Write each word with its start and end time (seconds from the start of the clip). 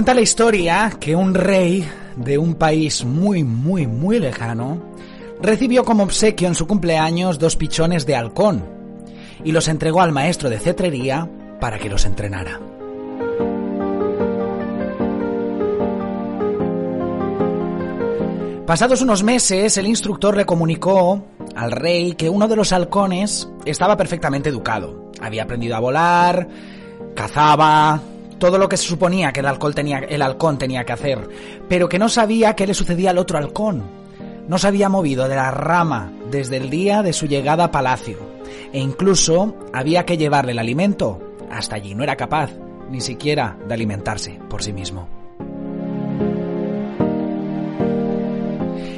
Cuenta 0.00 0.14
la 0.14 0.22
historia 0.22 0.96
que 0.98 1.14
un 1.14 1.34
rey 1.34 1.86
de 2.16 2.38
un 2.38 2.54
país 2.54 3.04
muy, 3.04 3.44
muy, 3.44 3.86
muy 3.86 4.18
lejano 4.18 4.82
recibió 5.42 5.84
como 5.84 6.04
obsequio 6.04 6.48
en 6.48 6.54
su 6.54 6.66
cumpleaños 6.66 7.38
dos 7.38 7.54
pichones 7.56 8.06
de 8.06 8.16
halcón 8.16 8.64
y 9.44 9.52
los 9.52 9.68
entregó 9.68 10.00
al 10.00 10.10
maestro 10.10 10.48
de 10.48 10.58
cetrería 10.58 11.28
para 11.60 11.78
que 11.78 11.90
los 11.90 12.06
entrenara. 12.06 12.58
Pasados 18.66 19.02
unos 19.02 19.22
meses, 19.22 19.76
el 19.76 19.86
instructor 19.86 20.34
le 20.34 20.46
comunicó 20.46 21.26
al 21.54 21.72
rey 21.72 22.14
que 22.14 22.30
uno 22.30 22.48
de 22.48 22.56
los 22.56 22.72
halcones 22.72 23.50
estaba 23.66 23.98
perfectamente 23.98 24.48
educado. 24.48 25.12
Había 25.20 25.42
aprendido 25.42 25.76
a 25.76 25.80
volar, 25.80 26.48
cazaba, 27.14 28.00
todo 28.40 28.58
lo 28.58 28.68
que 28.68 28.76
se 28.76 28.88
suponía 28.88 29.32
que 29.32 29.38
el, 29.38 29.46
halcón 29.46 29.74
tenía, 29.74 29.98
el 29.98 30.22
halcón 30.22 30.58
tenía 30.58 30.84
que 30.84 30.92
hacer, 30.92 31.28
pero 31.68 31.88
que 31.88 32.00
no 32.00 32.08
sabía 32.08 32.56
qué 32.56 32.66
le 32.66 32.74
sucedía 32.74 33.10
al 33.10 33.18
otro 33.18 33.38
halcón. 33.38 33.84
No 34.48 34.58
se 34.58 34.66
había 34.66 34.88
movido 34.88 35.28
de 35.28 35.36
la 35.36 35.52
rama 35.52 36.10
desde 36.28 36.56
el 36.56 36.70
día 36.70 37.04
de 37.04 37.12
su 37.12 37.26
llegada 37.26 37.64
a 37.64 37.70
palacio, 37.70 38.18
e 38.72 38.80
incluso 38.80 39.54
había 39.72 40.04
que 40.04 40.16
llevarle 40.16 40.52
el 40.52 40.58
alimento 40.58 41.20
hasta 41.48 41.76
allí. 41.76 41.94
No 41.94 42.02
era 42.02 42.16
capaz 42.16 42.50
ni 42.90 43.00
siquiera 43.00 43.56
de 43.68 43.74
alimentarse 43.74 44.40
por 44.48 44.62
sí 44.64 44.72
mismo. 44.72 45.06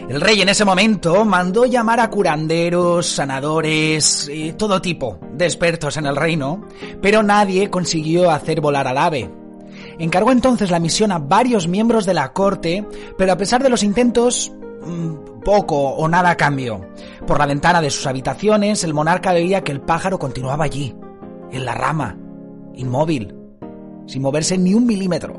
El 0.09 0.21
rey 0.21 0.43
en 0.43 0.51
ese 0.51 0.65
momento 0.65 1.25
mandó 1.25 1.65
llamar 1.65 1.99
a 1.99 2.11
curanderos, 2.11 3.07
sanadores, 3.07 4.31
todo 4.59 4.81
tipo 4.81 5.19
de 5.43 5.49
expertos 5.49 5.97
en 5.97 6.07
el 6.07 6.17
reino, 6.17 6.67
pero 7.01 7.23
nadie 7.23 7.71
consiguió 7.71 8.31
hacer 8.31 8.61
volar 8.61 8.89
al 8.89 8.99
ave. 8.99 9.31
Encargó 9.99 10.33
entonces 10.33 10.71
la 10.71 10.79
misión 10.79 11.13
a 11.13 11.19
varios 11.19 11.69
miembros 11.69 12.07
de 12.07 12.15
la 12.15 12.33
corte, 12.33 12.87
pero 13.19 13.33
a 13.33 13.37
pesar 13.37 13.63
de 13.63 13.69
los 13.69 13.83
intentos, 13.83 14.53
mm, 14.85 15.43
poco 15.45 15.77
o 15.77 16.09
nada 16.09 16.37
cambió. 16.37 16.87
Por 17.27 17.39
la 17.39 17.47
ventana 17.47 17.81
de 17.81 17.91
sus 17.91 18.07
habitaciones, 18.07 18.85
el 18.85 18.95
monarca 18.95 19.33
veía 19.33 19.63
que 19.63 19.73
el 19.73 19.81
pájaro 19.81 20.19
continuaba 20.19 20.65
allí, 20.65 20.95
en 21.51 21.65
la 21.65 21.75
rama, 21.75 22.17
inmóvil, 22.75 23.35
sin 24.07 24.23
moverse 24.23 24.57
ni 24.59 24.75
un 24.75 24.87
milímetro. 24.87 25.35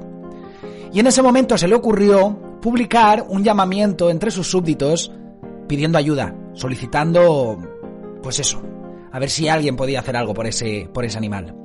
Y 0.91 0.99
en 0.99 1.07
ese 1.07 1.21
momento 1.21 1.57
se 1.57 1.67
le 1.67 1.75
ocurrió 1.75 2.37
publicar 2.61 3.25
un 3.27 3.43
llamamiento 3.43 4.09
entre 4.09 4.31
sus 4.31 4.49
súbditos 4.49 5.11
pidiendo 5.67 5.97
ayuda, 5.97 6.35
solicitando, 6.53 7.57
pues 8.21 8.39
eso, 8.39 8.61
a 9.13 9.19
ver 9.19 9.29
si 9.29 9.47
alguien 9.47 9.75
podía 9.75 9.99
hacer 9.99 10.17
algo 10.17 10.33
por 10.33 10.47
ese, 10.47 10.89
por 10.91 11.05
ese 11.05 11.19
animal. 11.19 11.55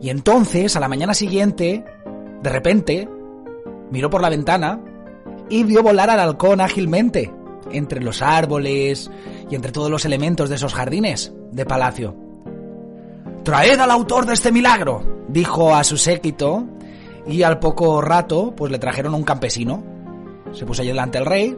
Y 0.00 0.08
entonces, 0.08 0.74
a 0.76 0.80
la 0.80 0.88
mañana 0.88 1.12
siguiente, 1.12 1.84
de 2.42 2.50
repente, 2.50 3.08
miró 3.90 4.08
por 4.08 4.22
la 4.22 4.30
ventana 4.30 4.80
y 5.50 5.62
vio 5.62 5.82
volar 5.82 6.08
al 6.08 6.20
halcón 6.20 6.62
ágilmente, 6.62 7.30
entre 7.70 8.00
los 8.00 8.22
árboles 8.22 9.10
y 9.50 9.54
entre 9.54 9.72
todos 9.72 9.90
los 9.90 10.06
elementos 10.06 10.48
de 10.48 10.56
esos 10.56 10.72
jardines 10.72 11.34
de 11.52 11.66
palacio. 11.66 12.16
Traed 13.44 13.78
al 13.78 13.90
autor 13.90 14.24
de 14.24 14.32
este 14.32 14.50
milagro, 14.50 15.26
dijo 15.28 15.74
a 15.74 15.84
su 15.84 15.98
séquito, 15.98 16.66
y 17.26 17.42
al 17.42 17.58
poco 17.58 18.00
rato, 18.00 18.54
pues 18.56 18.72
le 18.72 18.78
trajeron 18.78 19.14
un 19.14 19.22
campesino, 19.22 19.84
se 20.52 20.64
puso 20.64 20.80
allí 20.80 20.88
delante 20.88 21.18
el 21.18 21.26
rey 21.26 21.56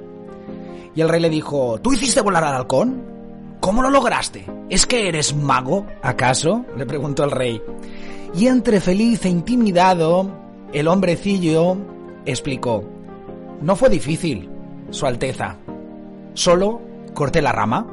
y 0.96 1.00
el 1.00 1.08
rey 1.08 1.20
le 1.20 1.30
dijo, 1.30 1.78
¿tú 1.80 1.92
hiciste 1.92 2.22
volar 2.22 2.42
al 2.42 2.56
halcón? 2.56 3.17
¿Cómo 3.60 3.82
lo 3.82 3.90
lograste? 3.90 4.46
¿Es 4.70 4.86
que 4.86 5.08
eres 5.08 5.34
mago, 5.34 5.86
acaso? 6.02 6.64
le 6.76 6.86
preguntó 6.86 7.24
el 7.24 7.30
rey. 7.30 7.60
Y 8.34 8.46
entre 8.46 8.80
feliz 8.80 9.24
e 9.24 9.28
intimidado, 9.28 10.30
el 10.72 10.86
hombrecillo 10.86 11.76
explicó, 12.24 12.84
no 13.60 13.74
fue 13.74 13.88
difícil, 13.88 14.48
Su 14.90 15.06
Alteza. 15.06 15.56
Solo 16.34 16.80
corté 17.14 17.42
la 17.42 17.52
rama. 17.52 17.86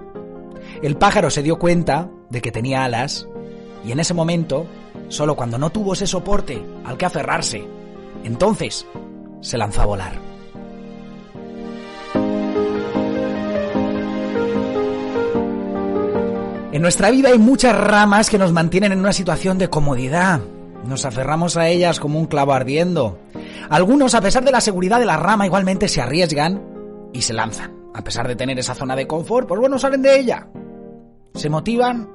El 0.81 0.97
pájaro 0.97 1.29
se 1.29 1.41
dio 1.41 1.57
cuenta 1.57 2.09
de 2.29 2.41
que 2.41 2.51
tenía 2.51 2.83
alas 2.83 3.27
y 3.85 3.91
en 3.91 3.99
ese 3.99 4.13
momento, 4.13 4.65
solo 5.09 5.35
cuando 5.35 5.57
no 5.57 5.71
tuvo 5.71 5.93
ese 5.93 6.07
soporte 6.07 6.63
al 6.83 6.97
que 6.97 7.05
aferrarse, 7.05 7.65
entonces 8.23 8.85
se 9.41 9.57
lanzó 9.57 9.81
a 9.81 9.85
volar. 9.85 10.34
En 16.75 16.81
nuestra 16.81 17.09
vida 17.09 17.29
hay 17.29 17.39
muchas 17.39 17.73
ramas 17.73 18.29
que 18.29 18.37
nos 18.37 18.51
mantienen 18.51 18.91
en 18.91 18.99
una 18.99 19.13
situación 19.13 19.57
de 19.57 19.69
comodidad. 19.69 20.41
Nos 20.85 21.05
aferramos 21.05 21.55
a 21.55 21.69
ellas 21.69 22.01
como 22.01 22.19
un 22.19 22.25
clavo 22.25 22.51
ardiendo. 22.51 23.17
Algunos, 23.69 24.13
a 24.13 24.19
pesar 24.19 24.43
de 24.43 24.51
la 24.51 24.59
seguridad 24.59 24.99
de 24.99 25.05
la 25.05 25.15
rama, 25.15 25.45
igualmente 25.45 25.87
se 25.87 26.01
arriesgan 26.01 26.61
y 27.13 27.21
se 27.21 27.31
lanzan. 27.31 27.71
A 27.93 28.03
pesar 28.03 28.27
de 28.27 28.35
tener 28.35 28.59
esa 28.59 28.75
zona 28.75 28.93
de 28.93 29.07
confort, 29.07 29.47
pues 29.47 29.57
bueno, 29.57 29.79
salen 29.79 30.01
de 30.01 30.19
ella. 30.19 30.49
Se 31.33 31.49
motivan 31.49 32.09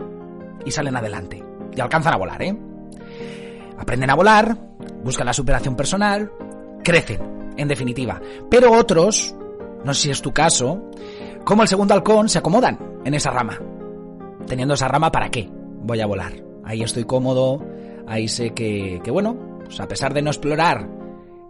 y 0.67 0.71
salen 0.71 0.95
adelante. 0.95 1.43
Y 1.75 1.81
alcanzan 1.81 2.13
a 2.13 2.19
volar, 2.19 2.43
¿eh? 2.43 2.55
Aprenden 3.79 4.11
a 4.11 4.15
volar, 4.15 4.59
buscan 5.03 5.25
la 5.25 5.33
superación 5.33 5.75
personal, 5.75 6.31
crecen, 6.85 7.55
en 7.57 7.67
definitiva. 7.67 8.21
Pero 8.51 8.73
otros, 8.73 9.35
no 9.85 9.95
sé 9.95 10.03
si 10.03 10.11
es 10.11 10.21
tu 10.21 10.35
caso, 10.35 10.83
como 11.45 11.63
el 11.63 11.69
segundo 11.69 11.95
halcón, 11.95 12.29
se 12.29 12.41
acomodan 12.41 12.79
en 13.07 13.15
esa 13.15 13.31
rama 13.31 13.59
teniendo 14.51 14.75
esa 14.75 14.89
rama, 14.89 15.13
¿para 15.13 15.31
qué? 15.31 15.49
Voy 15.51 16.01
a 16.01 16.07
volar. 16.07 16.33
Ahí 16.65 16.83
estoy 16.83 17.05
cómodo, 17.05 17.65
ahí 18.07 18.29
sé 18.29 18.51
que, 18.51 19.01
que 19.03 19.11
bueno, 19.11 19.61
pues 19.65 19.81
a 19.81 19.89
pesar 19.89 20.13
de 20.13 20.21
no 20.21 20.31
explorar 20.31 20.91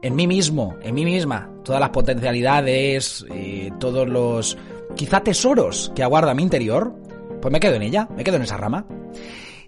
en 0.02 0.14
mí 0.14 0.26
mismo, 0.26 0.76
en 0.82 0.94
mí 0.94 1.04
misma, 1.04 1.50
todas 1.64 1.80
las 1.80 1.90
potencialidades, 1.90 3.24
eh, 3.32 3.70
todos 3.80 4.06
los 4.06 4.56
quizá 4.94 5.20
tesoros 5.20 5.90
que 5.94 6.02
aguarda 6.02 6.34
mi 6.34 6.42
interior, 6.42 6.94
pues 7.40 7.50
me 7.50 7.58
quedo 7.58 7.76
en 7.76 7.82
ella, 7.82 8.06
me 8.14 8.22
quedo 8.22 8.36
en 8.36 8.42
esa 8.42 8.58
rama. 8.58 8.84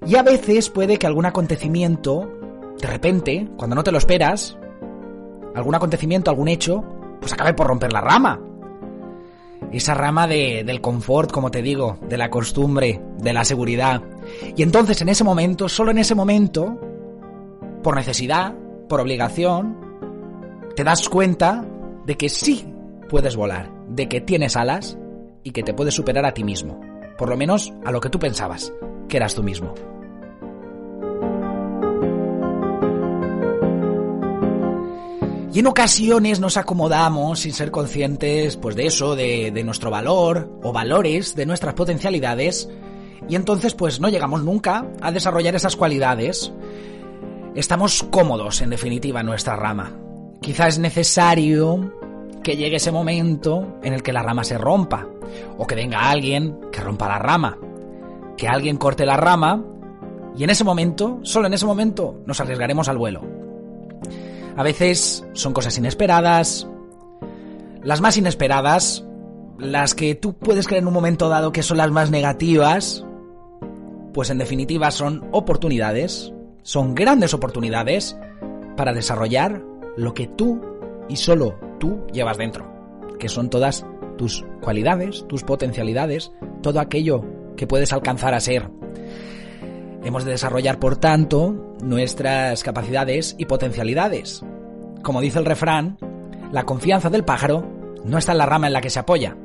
Y 0.06 0.16
a 0.16 0.22
veces 0.22 0.68
puede 0.68 0.98
que 0.98 1.06
algún 1.06 1.24
acontecimiento, 1.24 2.30
de 2.78 2.86
repente, 2.86 3.48
cuando 3.56 3.76
no 3.76 3.82
te 3.82 3.92
lo 3.92 3.98
esperas, 3.98 4.58
algún 5.54 5.74
acontecimiento, 5.74 6.30
algún 6.30 6.48
hecho, 6.48 6.84
pues 7.18 7.32
acabe 7.32 7.54
por 7.54 7.66
romper 7.66 7.94
la 7.94 8.02
rama 8.02 8.51
esa 9.72 9.94
rama 9.94 10.26
de, 10.26 10.64
del 10.64 10.80
confort, 10.80 11.30
como 11.30 11.50
te 11.50 11.62
digo, 11.62 11.98
de 12.08 12.18
la 12.18 12.30
costumbre, 12.30 13.00
de 13.18 13.32
la 13.32 13.44
seguridad. 13.44 14.02
Y 14.56 14.62
entonces 14.62 15.00
en 15.00 15.08
ese 15.08 15.24
momento, 15.24 15.68
solo 15.68 15.90
en 15.90 15.98
ese 15.98 16.14
momento, 16.14 16.78
por 17.82 17.96
necesidad, 17.96 18.54
por 18.88 19.00
obligación, 19.00 19.76
te 20.76 20.84
das 20.84 21.08
cuenta 21.08 21.64
de 22.06 22.16
que 22.16 22.28
sí 22.28 22.66
puedes 23.08 23.36
volar, 23.36 23.70
de 23.88 24.08
que 24.08 24.20
tienes 24.20 24.56
alas 24.56 24.98
y 25.42 25.50
que 25.50 25.62
te 25.62 25.74
puedes 25.74 25.94
superar 25.94 26.24
a 26.24 26.34
ti 26.34 26.44
mismo, 26.44 26.80
por 27.18 27.28
lo 27.28 27.36
menos 27.36 27.72
a 27.84 27.92
lo 27.92 28.00
que 28.00 28.10
tú 28.10 28.18
pensabas, 28.18 28.72
que 29.08 29.16
eras 29.16 29.34
tú 29.34 29.42
mismo. 29.42 29.74
Y 35.52 35.58
en 35.58 35.66
ocasiones 35.66 36.40
nos 36.40 36.56
acomodamos 36.56 37.40
sin 37.40 37.52
ser 37.52 37.70
conscientes 37.70 38.56
pues 38.56 38.74
de 38.74 38.86
eso, 38.86 39.14
de, 39.14 39.62
nuestro 39.64 39.90
valor 39.90 40.50
o 40.62 40.72
valores, 40.72 41.36
de 41.36 41.44
nuestras 41.44 41.74
potencialidades, 41.74 42.70
y 43.28 43.36
entonces 43.36 43.74
pues 43.74 44.00
no 44.00 44.08
llegamos 44.08 44.42
nunca 44.42 44.86
a 45.02 45.12
desarrollar 45.12 45.54
esas 45.54 45.76
cualidades. 45.76 46.50
Estamos 47.54 48.02
cómodos, 48.04 48.62
en 48.62 48.70
definitiva, 48.70 49.20
en 49.20 49.26
nuestra 49.26 49.54
rama. 49.56 49.92
Quizá 50.40 50.68
es 50.68 50.78
necesario 50.78 51.92
que 52.42 52.56
llegue 52.56 52.76
ese 52.76 52.90
momento 52.90 53.78
en 53.82 53.92
el 53.92 54.02
que 54.02 54.14
la 54.14 54.22
rama 54.22 54.44
se 54.44 54.56
rompa, 54.56 55.06
o 55.58 55.66
que 55.66 55.74
venga 55.74 56.08
alguien 56.10 56.60
que 56.72 56.80
rompa 56.80 57.08
la 57.08 57.18
rama, 57.18 57.58
que 58.38 58.48
alguien 58.48 58.78
corte 58.78 59.04
la 59.04 59.18
rama, 59.18 59.62
y 60.34 60.44
en 60.44 60.50
ese 60.50 60.64
momento, 60.64 61.20
solo 61.24 61.46
en 61.46 61.52
ese 61.52 61.66
momento, 61.66 62.22
nos 62.24 62.40
arriesgaremos 62.40 62.88
al 62.88 62.96
vuelo. 62.96 63.31
A 64.56 64.62
veces 64.62 65.24
son 65.32 65.52
cosas 65.52 65.76
inesperadas. 65.78 66.66
Las 67.82 68.00
más 68.00 68.16
inesperadas, 68.16 69.04
las 69.58 69.94
que 69.94 70.14
tú 70.14 70.34
puedes 70.34 70.66
creer 70.66 70.82
en 70.82 70.88
un 70.88 70.94
momento 70.94 71.28
dado 71.28 71.52
que 71.52 71.62
son 71.62 71.78
las 71.78 71.90
más 71.90 72.10
negativas, 72.10 73.04
pues 74.12 74.30
en 74.30 74.38
definitiva 74.38 74.90
son 74.90 75.26
oportunidades, 75.32 76.32
son 76.62 76.94
grandes 76.94 77.34
oportunidades 77.34 78.16
para 78.76 78.92
desarrollar 78.92 79.62
lo 79.96 80.14
que 80.14 80.26
tú 80.26 80.60
y 81.08 81.16
solo 81.16 81.58
tú 81.78 82.06
llevas 82.12 82.38
dentro, 82.38 82.70
que 83.18 83.28
son 83.28 83.50
todas 83.50 83.86
tus 84.16 84.44
cualidades, 84.60 85.24
tus 85.28 85.42
potencialidades, 85.42 86.32
todo 86.62 86.80
aquello 86.80 87.24
que 87.56 87.66
puedes 87.66 87.92
alcanzar 87.92 88.34
a 88.34 88.40
ser. 88.40 88.70
Hemos 90.04 90.24
de 90.24 90.32
desarrollar, 90.32 90.78
por 90.78 90.96
tanto, 90.96 91.71
nuestras 91.82 92.62
capacidades 92.62 93.34
y 93.38 93.46
potencialidades. 93.46 94.42
Como 95.02 95.20
dice 95.20 95.38
el 95.38 95.44
refrán, 95.44 95.98
la 96.52 96.64
confianza 96.64 97.10
del 97.10 97.24
pájaro 97.24 97.68
no 98.04 98.18
está 98.18 98.32
en 98.32 98.38
la 98.38 98.46
rama 98.46 98.68
en 98.68 98.72
la 98.72 98.80
que 98.80 98.90
se 98.90 99.00
apoya, 99.00 99.36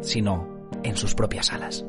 sino 0.00 0.68
en 0.82 0.96
sus 0.96 1.14
propias 1.14 1.52
alas. 1.52 1.84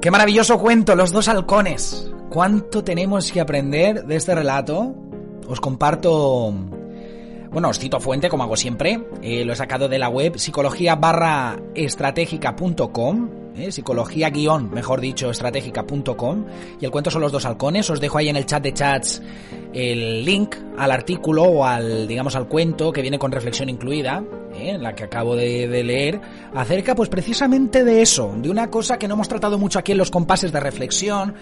Qué 0.00 0.10
maravilloso 0.10 0.58
cuento, 0.58 0.94
los 0.94 1.12
dos 1.12 1.28
halcones. 1.28 2.12
¿Cuánto 2.28 2.82
tenemos 2.82 3.30
que 3.30 3.40
aprender 3.40 4.04
de 4.04 4.16
este 4.16 4.34
relato? 4.34 4.94
Os 5.46 5.60
comparto 5.60 6.52
bueno, 7.52 7.68
os 7.68 7.78
cito 7.78 8.00
fuente, 8.00 8.30
como 8.30 8.44
hago 8.44 8.56
siempre. 8.56 9.04
Eh, 9.20 9.44
lo 9.44 9.52
he 9.52 9.56
sacado 9.56 9.86
de 9.88 9.98
la 9.98 10.08
web 10.08 10.38
psicología 10.38 10.96
barra 10.96 11.60
estratégica.com. 11.74 13.41
Eh, 13.54 13.70
psicología 13.70 14.30
guion, 14.30 14.70
mejor 14.70 15.00
dicho, 15.00 15.30
estratégica.com. 15.30 16.44
Y 16.80 16.84
el 16.84 16.90
cuento 16.90 17.10
son 17.10 17.22
los 17.22 17.32
dos 17.32 17.44
halcones. 17.44 17.88
Os 17.90 18.00
dejo 18.00 18.18
ahí 18.18 18.28
en 18.28 18.36
el 18.36 18.46
chat 18.46 18.62
de 18.62 18.72
chats 18.72 19.22
el 19.72 20.24
link 20.24 20.56
al 20.76 20.90
artículo 20.90 21.44
o 21.44 21.64
al, 21.64 22.06
digamos, 22.06 22.36
al 22.36 22.48
cuento 22.48 22.92
que 22.92 23.02
viene 23.02 23.18
con 23.18 23.32
reflexión 23.32 23.68
incluida, 23.68 24.22
eh, 24.54 24.70
en 24.70 24.82
la 24.82 24.94
que 24.94 25.04
acabo 25.04 25.34
de, 25.36 25.66
leer, 25.82 26.20
acerca 26.54 26.94
pues 26.94 27.08
precisamente 27.08 27.84
de 27.84 28.02
eso, 28.02 28.34
de 28.36 28.50
una 28.50 28.70
cosa 28.70 28.98
que 28.98 29.08
no 29.08 29.14
hemos 29.14 29.28
tratado 29.28 29.58
mucho 29.58 29.78
aquí 29.78 29.92
en 29.92 29.98
los 29.98 30.10
compases 30.10 30.52
de 30.52 30.60
reflexión. 30.60 31.34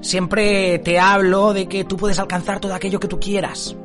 Siempre 0.00 0.78
te 0.80 0.98
hablo 0.98 1.52
de 1.52 1.68
que 1.68 1.84
tú 1.84 1.96
puedes 1.96 2.18
alcanzar 2.18 2.60
todo 2.60 2.74
aquello 2.74 3.00
que 3.00 3.08
tú 3.08 3.18
quieras. 3.18 3.76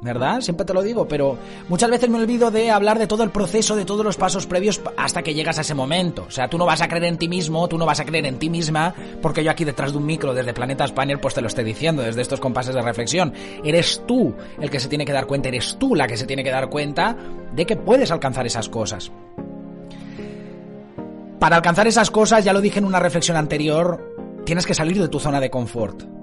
¿Verdad? 0.00 0.40
Siempre 0.40 0.64
te 0.64 0.74
lo 0.74 0.82
digo, 0.82 1.08
pero 1.08 1.36
muchas 1.68 1.90
veces 1.90 2.08
me 2.08 2.18
olvido 2.18 2.50
de 2.50 2.70
hablar 2.70 2.98
de 2.98 3.06
todo 3.06 3.24
el 3.24 3.30
proceso, 3.30 3.74
de 3.74 3.84
todos 3.84 4.04
los 4.04 4.16
pasos 4.16 4.46
previos 4.46 4.80
hasta 4.96 5.22
que 5.22 5.34
llegas 5.34 5.58
a 5.58 5.62
ese 5.62 5.74
momento. 5.74 6.24
O 6.28 6.30
sea, 6.30 6.48
tú 6.48 6.58
no 6.58 6.66
vas 6.66 6.80
a 6.80 6.88
creer 6.88 7.04
en 7.04 7.18
ti 7.18 7.28
mismo, 7.28 7.68
tú 7.68 7.78
no 7.78 7.86
vas 7.86 8.00
a 8.00 8.04
creer 8.04 8.26
en 8.26 8.38
ti 8.38 8.48
misma, 8.48 8.94
porque 9.20 9.42
yo 9.42 9.50
aquí 9.50 9.64
detrás 9.64 9.92
de 9.92 9.98
un 9.98 10.06
micro 10.06 10.34
desde 10.34 10.54
Planeta 10.54 10.86
Spanier 10.86 11.20
pues 11.20 11.34
te 11.34 11.40
lo 11.40 11.48
estoy 11.48 11.64
diciendo, 11.64 12.02
desde 12.02 12.22
estos 12.22 12.40
compases 12.40 12.74
de 12.74 12.82
reflexión. 12.82 13.32
Eres 13.64 14.02
tú 14.06 14.34
el 14.60 14.70
que 14.70 14.80
se 14.80 14.88
tiene 14.88 15.04
que 15.04 15.12
dar 15.12 15.26
cuenta, 15.26 15.48
eres 15.48 15.76
tú 15.78 15.94
la 15.94 16.06
que 16.06 16.16
se 16.16 16.26
tiene 16.26 16.44
que 16.44 16.50
dar 16.50 16.68
cuenta 16.68 17.16
de 17.52 17.66
que 17.66 17.76
puedes 17.76 18.10
alcanzar 18.10 18.46
esas 18.46 18.68
cosas. 18.68 19.10
Para 21.40 21.56
alcanzar 21.56 21.86
esas 21.86 22.10
cosas, 22.10 22.44
ya 22.44 22.52
lo 22.52 22.60
dije 22.60 22.78
en 22.78 22.84
una 22.84 22.98
reflexión 22.98 23.36
anterior, 23.36 24.42
tienes 24.44 24.66
que 24.66 24.74
salir 24.74 25.00
de 25.00 25.08
tu 25.08 25.20
zona 25.20 25.40
de 25.40 25.50
confort 25.50 26.17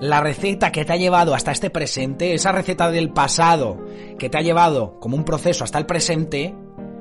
la 0.00 0.20
receta 0.20 0.72
que 0.72 0.84
te 0.84 0.92
ha 0.92 0.96
llevado 0.96 1.34
hasta 1.34 1.52
este 1.52 1.70
presente, 1.70 2.34
esa 2.34 2.52
receta 2.52 2.90
del 2.90 3.10
pasado 3.10 3.78
que 4.18 4.28
te 4.28 4.38
ha 4.38 4.42
llevado 4.42 4.98
como 5.00 5.16
un 5.16 5.24
proceso 5.24 5.64
hasta 5.64 5.78
el 5.78 5.86
presente, 5.86 6.54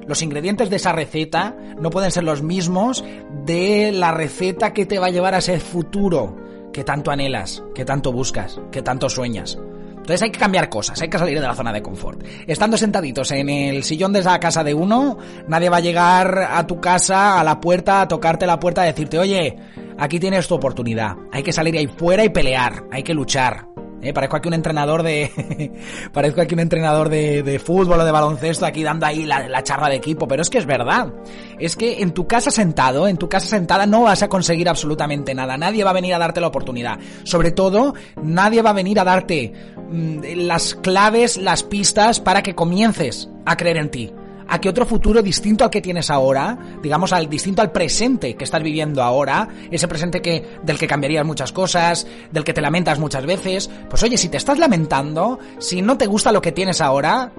los 0.08 0.22
ingredientes 0.22 0.70
de 0.70 0.78
esa 0.78 0.94
receta 0.94 1.56
no 1.80 1.90
pueden 1.90 2.12
ser 2.12 2.24
los 2.24 2.42
mismos 2.42 3.04
de 3.46 3.92
la 3.92 4.12
receta 4.12 4.74
que 4.74 4.86
te 4.86 5.00
va 5.00 5.08
a 5.08 5.12
llevar 5.12 5.36
a 5.36 5.40
ese 5.40 5.60
futuro 5.60 6.38
que 6.72 6.84
tanto 6.84 7.12
anhelas, 7.12 7.64
que 7.76 7.86
tanto 7.86 8.12
buscas, 8.12 8.60
que 8.72 8.82
tanto 8.82 9.10
sueñas. 9.10 9.60
Entonces 9.90 10.22
hay 10.22 10.32
que 10.32 10.40
cambiar 10.40 10.70
cosas, 10.70 11.02
hay 11.02 11.10
que 11.10 11.20
salir 11.20 11.42
de 11.42 11.46
la 11.46 11.54
zona 11.54 11.74
de 11.74 11.82
confort. 11.82 12.24
Estando 12.48 12.78
sentaditos 12.78 13.30
en 13.32 13.50
el 13.50 13.84
sillón 13.84 14.14
de 14.14 14.20
esa 14.20 14.40
casa 14.40 14.64
de 14.64 14.74
uno, 14.74 15.18
nadie 15.50 15.68
va 15.68 15.78
a 15.78 15.82
llegar 15.82 16.48
a 16.50 16.66
tu 16.66 16.80
casa, 16.80 17.42
a 17.42 17.44
la 17.44 17.60
puerta, 17.60 18.00
a 18.00 18.08
tocarte 18.08 18.48
la 18.48 18.58
puerta, 18.58 18.84
a 18.84 18.86
decirte, 18.86 19.20
oye, 19.20 19.58
aquí 19.98 20.20
tienes 20.20 20.48
tu 20.48 20.56
oportunidad. 20.56 21.16
Hay 21.32 21.44
que 21.44 21.54
salir 21.54 21.78
ahí 21.78 21.88
fuera 21.88 22.24
y 22.24 22.30
pelear, 22.30 22.86
hay 22.92 23.04
que 23.04 23.14
luchar. 23.14 23.68
Eh, 24.02 24.14
parezco 24.14 24.36
aquí 24.36 24.48
un 24.48 24.54
entrenador 24.54 25.02
de. 25.02 25.72
parezco 26.14 26.42
aquí 26.42 26.54
un 26.54 26.60
entrenador 26.60 27.10
de, 27.10 27.42
de, 27.42 27.58
fútbol 27.58 28.00
o 28.00 28.06
de 28.06 28.12
baloncesto 28.12 28.66
aquí 28.66 28.84
dando 28.84 29.08
ahí 29.08 29.26
la, 29.26 29.48
la, 29.48 29.64
charla 29.64 29.90
de 29.90 29.96
equipo. 29.96 30.28
Pero 30.28 30.44
es 30.44 30.50
que 30.50 30.60
es 30.60 30.68
verdad. 30.68 31.12
Es 31.58 31.76
que 31.76 32.02
en 32.02 32.12
tu 32.12 32.28
casa 32.28 32.52
sentado, 32.52 33.08
en 33.08 33.18
tu 33.18 33.28
casa 33.28 33.48
sentada, 33.48 33.88
no 33.88 34.04
vas 34.04 34.22
a 34.22 34.30
conseguir 34.30 34.70
absolutamente 34.70 35.34
nada. 35.34 35.58
Nadie 35.58 35.84
va 35.84 35.90
a 35.90 35.94
venir 35.94 36.14
a 36.14 36.20
darte 36.20 36.42
la 36.42 36.48
oportunidad. 36.48 37.00
Sobre 37.24 37.52
todo, 37.52 37.96
nadie 38.22 38.62
va 38.62 38.70
a 38.70 38.74
venir 38.74 39.00
a 39.00 39.04
darte 39.04 39.52
mmm, 39.90 40.20
las 40.36 40.76
claves, 40.76 41.38
las 41.38 41.64
pistas 41.64 42.20
para 42.20 42.44
que 42.44 42.54
comiences 42.54 43.30
a 43.46 43.58
creer 43.58 43.78
en 43.78 43.90
ti 43.90 44.14
a 44.48 44.60
que 44.60 44.70
otro 44.70 44.86
futuro 44.86 45.22
distinto 45.22 45.64
al 45.64 45.70
que 45.70 45.82
tienes 45.82 46.10
ahora, 46.10 46.58
digamos 46.82 47.14
al 47.14 47.30
distinto 47.30 47.62
al 47.62 47.72
presente 47.72 48.36
que 48.36 48.44
estás 48.44 48.64
viviendo 48.64 49.04
ahora, 49.04 49.48
ese 49.72 49.88
presente 49.88 50.22
que 50.22 50.58
del 50.64 50.78
que 50.78 50.88
cambiarías 50.88 51.26
muchas 51.26 51.52
cosas, 51.52 52.08
del 52.32 52.44
que 52.44 52.54
te 52.54 52.62
lamentas 52.62 53.00
muchas 53.00 53.26
veces, 53.26 53.70
pues 53.90 54.04
oye, 54.04 54.18
si 54.18 54.30
te 54.30 54.38
estás 54.38 54.58
lamentando, 54.58 55.40
si 55.60 55.82
no 55.82 55.98
te 55.98 56.08
gusta 56.08 56.32
lo 56.32 56.42
que 56.42 56.52
tienes 56.52 56.82
ahora, 56.82 57.32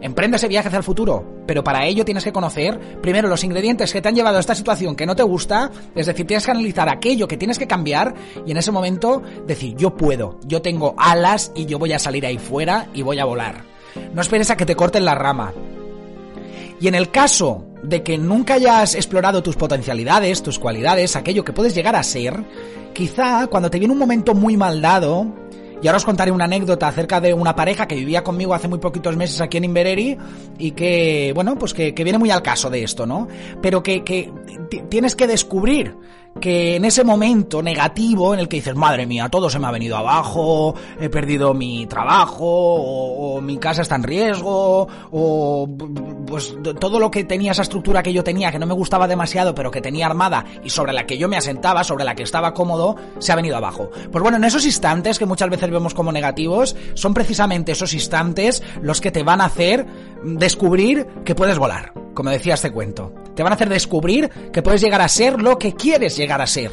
Emprende 0.00 0.36
ese 0.36 0.48
viaje 0.48 0.68
hacia 0.68 0.78
el 0.78 0.84
futuro, 0.84 1.24
pero 1.46 1.64
para 1.64 1.86
ello 1.86 2.04
tienes 2.04 2.22
que 2.22 2.32
conocer 2.32 2.78
primero 3.00 3.28
los 3.28 3.42
ingredientes 3.44 3.92
que 3.92 4.02
te 4.02 4.08
han 4.08 4.14
llevado 4.14 4.36
a 4.36 4.40
esta 4.40 4.54
situación 4.54 4.94
que 4.94 5.06
no 5.06 5.16
te 5.16 5.22
gusta, 5.22 5.70
es 5.94 6.06
decir, 6.06 6.26
tienes 6.26 6.44
que 6.44 6.50
analizar 6.50 6.88
aquello 6.88 7.26
que 7.26 7.38
tienes 7.38 7.58
que 7.58 7.66
cambiar 7.66 8.14
y 8.44 8.50
en 8.50 8.58
ese 8.58 8.70
momento 8.72 9.22
decir, 9.46 9.74
yo 9.76 9.96
puedo, 9.96 10.38
yo 10.44 10.60
tengo 10.60 10.94
alas 10.98 11.50
y 11.54 11.64
yo 11.64 11.78
voy 11.78 11.94
a 11.94 11.98
salir 11.98 12.26
ahí 12.26 12.38
fuera 12.38 12.88
y 12.92 13.02
voy 13.02 13.18
a 13.18 13.24
volar. 13.24 13.64
No 14.12 14.20
esperes 14.20 14.50
a 14.50 14.56
que 14.56 14.66
te 14.66 14.76
corten 14.76 15.06
la 15.06 15.14
rama, 15.14 15.54
y 16.80 16.88
en 16.88 16.94
el 16.94 17.10
caso 17.10 17.66
de 17.82 18.02
que 18.02 18.18
nunca 18.18 18.54
hayas 18.54 18.94
explorado 18.94 19.42
tus 19.42 19.56
potencialidades, 19.56 20.42
tus 20.42 20.58
cualidades, 20.58 21.16
aquello 21.16 21.44
que 21.44 21.52
puedes 21.52 21.74
llegar 21.74 21.96
a 21.96 22.02
ser, 22.02 22.44
quizá 22.92 23.46
cuando 23.46 23.70
te 23.70 23.78
viene 23.78 23.92
un 23.92 23.98
momento 23.98 24.34
muy 24.34 24.56
mal 24.56 24.80
dado, 24.80 25.26
y 25.82 25.86
ahora 25.86 25.98
os 25.98 26.04
contaré 26.04 26.32
una 26.32 26.44
anécdota 26.44 26.88
acerca 26.88 27.20
de 27.20 27.34
una 27.34 27.54
pareja 27.54 27.86
que 27.86 27.94
vivía 27.94 28.24
conmigo 28.24 28.54
hace 28.54 28.66
muy 28.66 28.78
poquitos 28.78 29.16
meses 29.16 29.40
aquí 29.40 29.58
en 29.58 29.64
Invereri 29.64 30.16
y 30.58 30.70
que, 30.70 31.32
bueno, 31.34 31.58
pues 31.58 31.74
que, 31.74 31.94
que 31.94 32.02
viene 32.02 32.18
muy 32.18 32.30
al 32.30 32.42
caso 32.42 32.70
de 32.70 32.82
esto, 32.82 33.04
¿no? 33.04 33.28
Pero 33.60 33.82
que, 33.82 34.02
que 34.02 34.32
tienes 34.88 35.14
que 35.14 35.26
descubrir 35.26 35.94
que 36.40 36.76
en 36.76 36.84
ese 36.84 37.04
momento 37.04 37.62
negativo 37.62 38.34
en 38.34 38.40
el 38.40 38.48
que 38.48 38.56
dices, 38.56 38.74
madre 38.74 39.06
mía, 39.06 39.28
todo 39.28 39.50
se 39.50 39.58
me 39.58 39.66
ha 39.66 39.70
venido 39.70 39.96
abajo, 39.96 40.74
he 41.00 41.08
perdido 41.08 41.54
mi 41.54 41.86
trabajo, 41.86 42.44
o, 42.44 43.40
mi 43.40 43.58
casa 43.58 43.82
está 43.82 43.96
en 43.96 44.02
riesgo, 44.02 44.88
o 45.10 45.68
pues 46.26 46.56
todo 46.78 46.98
lo 46.98 47.10
que 47.10 47.24
tenía 47.24 47.52
esa 47.52 47.62
estructura 47.62 48.02
que 48.02 48.12
yo 48.12 48.24
tenía, 48.24 48.50
que 48.50 48.58
no 48.58 48.66
me 48.66 48.74
gustaba 48.74 49.06
demasiado, 49.06 49.54
pero 49.54 49.70
que 49.70 49.80
tenía 49.80 50.06
armada 50.06 50.44
y 50.64 50.70
sobre 50.70 50.92
la 50.92 51.06
que 51.06 51.18
yo 51.18 51.28
me 51.28 51.36
asentaba, 51.36 51.84
sobre 51.84 52.04
la 52.04 52.14
que 52.14 52.22
estaba 52.22 52.54
cómodo, 52.54 52.96
se 53.18 53.32
ha 53.32 53.36
venido 53.36 53.56
abajo. 53.56 53.90
Pues 54.10 54.22
bueno, 54.22 54.36
en 54.36 54.44
esos 54.44 54.64
instantes 54.64 55.18
que 55.18 55.26
muchas 55.26 55.50
veces 55.50 55.70
vemos 55.70 55.94
como 55.94 56.12
negativos, 56.12 56.76
son 56.94 57.14
precisamente 57.14 57.72
esos 57.72 57.94
instantes 57.94 58.62
los 58.82 59.00
que 59.00 59.10
te 59.10 59.22
van 59.22 59.40
a 59.40 59.46
hacer 59.46 59.86
descubrir 60.24 61.06
que 61.24 61.34
puedes 61.34 61.58
volar, 61.58 61.92
como 62.14 62.30
decía 62.30 62.54
este 62.54 62.72
cuento. 62.72 63.12
Te 63.36 63.42
van 63.42 63.52
a 63.52 63.56
hacer 63.56 63.68
descubrir 63.68 64.30
que 64.50 64.62
puedes 64.62 64.80
llegar 64.80 65.02
a 65.02 65.08
ser 65.08 65.40
lo 65.40 65.58
que 65.58 65.74
quieres 65.74 66.16
llegar 66.16 66.40
a 66.40 66.46
ser. 66.46 66.72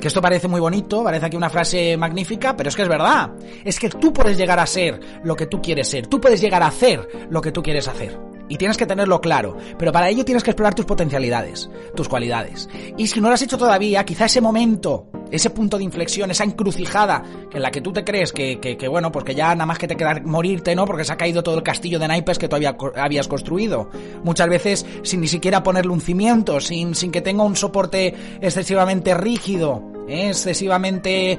Que 0.00 0.06
esto 0.06 0.22
parece 0.22 0.46
muy 0.46 0.60
bonito, 0.60 1.02
parece 1.02 1.26
aquí 1.26 1.36
una 1.36 1.50
frase 1.50 1.96
magnífica, 1.96 2.56
pero 2.56 2.68
es 2.68 2.76
que 2.76 2.82
es 2.82 2.88
verdad. 2.88 3.32
Es 3.64 3.80
que 3.80 3.90
tú 3.90 4.12
puedes 4.12 4.38
llegar 4.38 4.60
a 4.60 4.66
ser 4.66 5.00
lo 5.24 5.34
que 5.34 5.46
tú 5.46 5.60
quieres 5.60 5.88
ser. 5.88 6.06
Tú 6.06 6.20
puedes 6.20 6.40
llegar 6.40 6.62
a 6.62 6.68
hacer 6.68 7.26
lo 7.28 7.40
que 7.40 7.50
tú 7.50 7.60
quieres 7.60 7.88
hacer. 7.88 8.16
Y 8.48 8.56
tienes 8.56 8.76
que 8.76 8.86
tenerlo 8.86 9.20
claro. 9.20 9.56
Pero 9.78 9.92
para 9.92 10.08
ello 10.08 10.24
tienes 10.24 10.42
que 10.42 10.50
explorar 10.50 10.74
tus 10.74 10.84
potencialidades, 10.84 11.70
tus 11.94 12.08
cualidades. 12.08 12.68
Y 12.96 13.06
si 13.06 13.20
no 13.20 13.28
lo 13.28 13.34
has 13.34 13.42
hecho 13.42 13.58
todavía, 13.58 14.04
quizá 14.04 14.26
ese 14.26 14.40
momento, 14.40 15.08
ese 15.30 15.50
punto 15.50 15.78
de 15.78 15.84
inflexión, 15.84 16.30
esa 16.30 16.44
encrucijada 16.44 17.22
en 17.52 17.62
la 17.62 17.70
que 17.70 17.80
tú 17.80 17.92
te 17.92 18.04
crees 18.04 18.32
que, 18.32 18.60
que, 18.60 18.88
bueno, 18.88 19.10
pues 19.10 19.24
que 19.24 19.34
ya 19.34 19.54
nada 19.54 19.66
más 19.66 19.78
que 19.78 19.88
te 19.88 19.96
queda 19.96 20.20
morirte, 20.24 20.74
¿no? 20.74 20.84
Porque 20.84 21.04
se 21.04 21.12
ha 21.12 21.16
caído 21.16 21.42
todo 21.42 21.56
el 21.56 21.62
castillo 21.62 21.98
de 21.98 22.08
naipes 22.08 22.38
que 22.38 22.48
tú 22.48 22.56
había, 22.56 22.76
habías 22.96 23.28
construido. 23.28 23.88
Muchas 24.22 24.48
veces 24.48 24.86
sin 25.02 25.20
ni 25.20 25.28
siquiera 25.28 25.62
ponerle 25.62 25.92
un 25.92 26.00
cimiento, 26.00 26.60
sin, 26.60 26.94
sin 26.94 27.10
que 27.10 27.20
tenga 27.20 27.44
un 27.44 27.56
soporte 27.56 28.14
excesivamente 28.40 29.14
rígido. 29.14 29.93
Excesivamente 30.08 31.38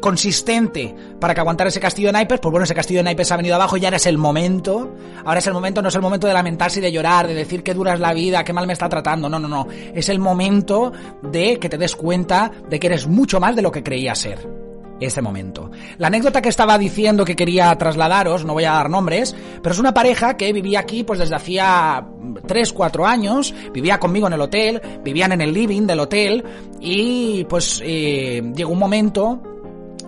consistente 0.00 0.94
para 1.20 1.34
que 1.34 1.40
aguantara 1.40 1.68
ese 1.68 1.80
castillo 1.80 2.08
de 2.08 2.12
naipes, 2.12 2.40
pues 2.40 2.50
bueno, 2.50 2.64
ese 2.64 2.74
castillo 2.74 3.00
de 3.00 3.04
naipes 3.04 3.30
ha 3.32 3.36
venido 3.36 3.54
abajo 3.54 3.76
ya 3.76 3.88
ahora 3.88 3.96
es 3.96 4.06
el 4.06 4.18
momento. 4.18 4.94
Ahora 5.24 5.38
es 5.38 5.46
el 5.46 5.54
momento, 5.54 5.82
no 5.82 5.88
es 5.88 5.94
el 5.94 6.02
momento 6.02 6.26
de 6.26 6.34
lamentarse 6.34 6.80
y 6.80 6.82
de 6.82 6.92
llorar, 6.92 7.26
de 7.26 7.34
decir 7.34 7.62
que 7.62 7.74
dura 7.74 7.94
es 7.94 8.00
la 8.00 8.12
vida, 8.12 8.44
que 8.44 8.52
mal 8.52 8.66
me 8.66 8.72
está 8.72 8.88
tratando. 8.88 9.28
No, 9.28 9.38
no, 9.38 9.48
no. 9.48 9.66
Es 9.94 10.08
el 10.08 10.18
momento 10.18 10.92
de 11.22 11.58
que 11.58 11.68
te 11.68 11.78
des 11.78 11.96
cuenta 11.96 12.50
de 12.68 12.78
que 12.78 12.86
eres 12.88 13.06
mucho 13.06 13.40
más 13.40 13.56
de 13.56 13.62
lo 13.62 13.70
que 13.70 13.82
creías 13.82 14.18
ser 14.18 14.63
ese 15.00 15.22
momento. 15.22 15.70
La 15.98 16.08
anécdota 16.08 16.40
que 16.40 16.48
estaba 16.48 16.78
diciendo 16.78 17.24
que 17.24 17.36
quería 17.36 17.74
trasladaros, 17.76 18.44
no 18.44 18.52
voy 18.52 18.64
a 18.64 18.72
dar 18.72 18.90
nombres, 18.90 19.34
pero 19.62 19.72
es 19.72 19.78
una 19.78 19.94
pareja 19.94 20.36
que 20.36 20.52
vivía 20.52 20.80
aquí 20.80 21.04
pues 21.04 21.18
desde 21.18 21.34
hacía 21.34 22.06
3, 22.46 22.72
4 22.72 23.06
años, 23.06 23.54
vivía 23.72 23.98
conmigo 23.98 24.26
en 24.26 24.34
el 24.34 24.40
hotel, 24.40 24.80
vivían 25.02 25.32
en 25.32 25.40
el 25.40 25.52
living 25.52 25.82
del 25.82 26.00
hotel 26.00 26.44
y 26.80 27.44
pues 27.44 27.82
eh, 27.84 28.42
llegó 28.54 28.72
un 28.72 28.78
momento 28.78 29.42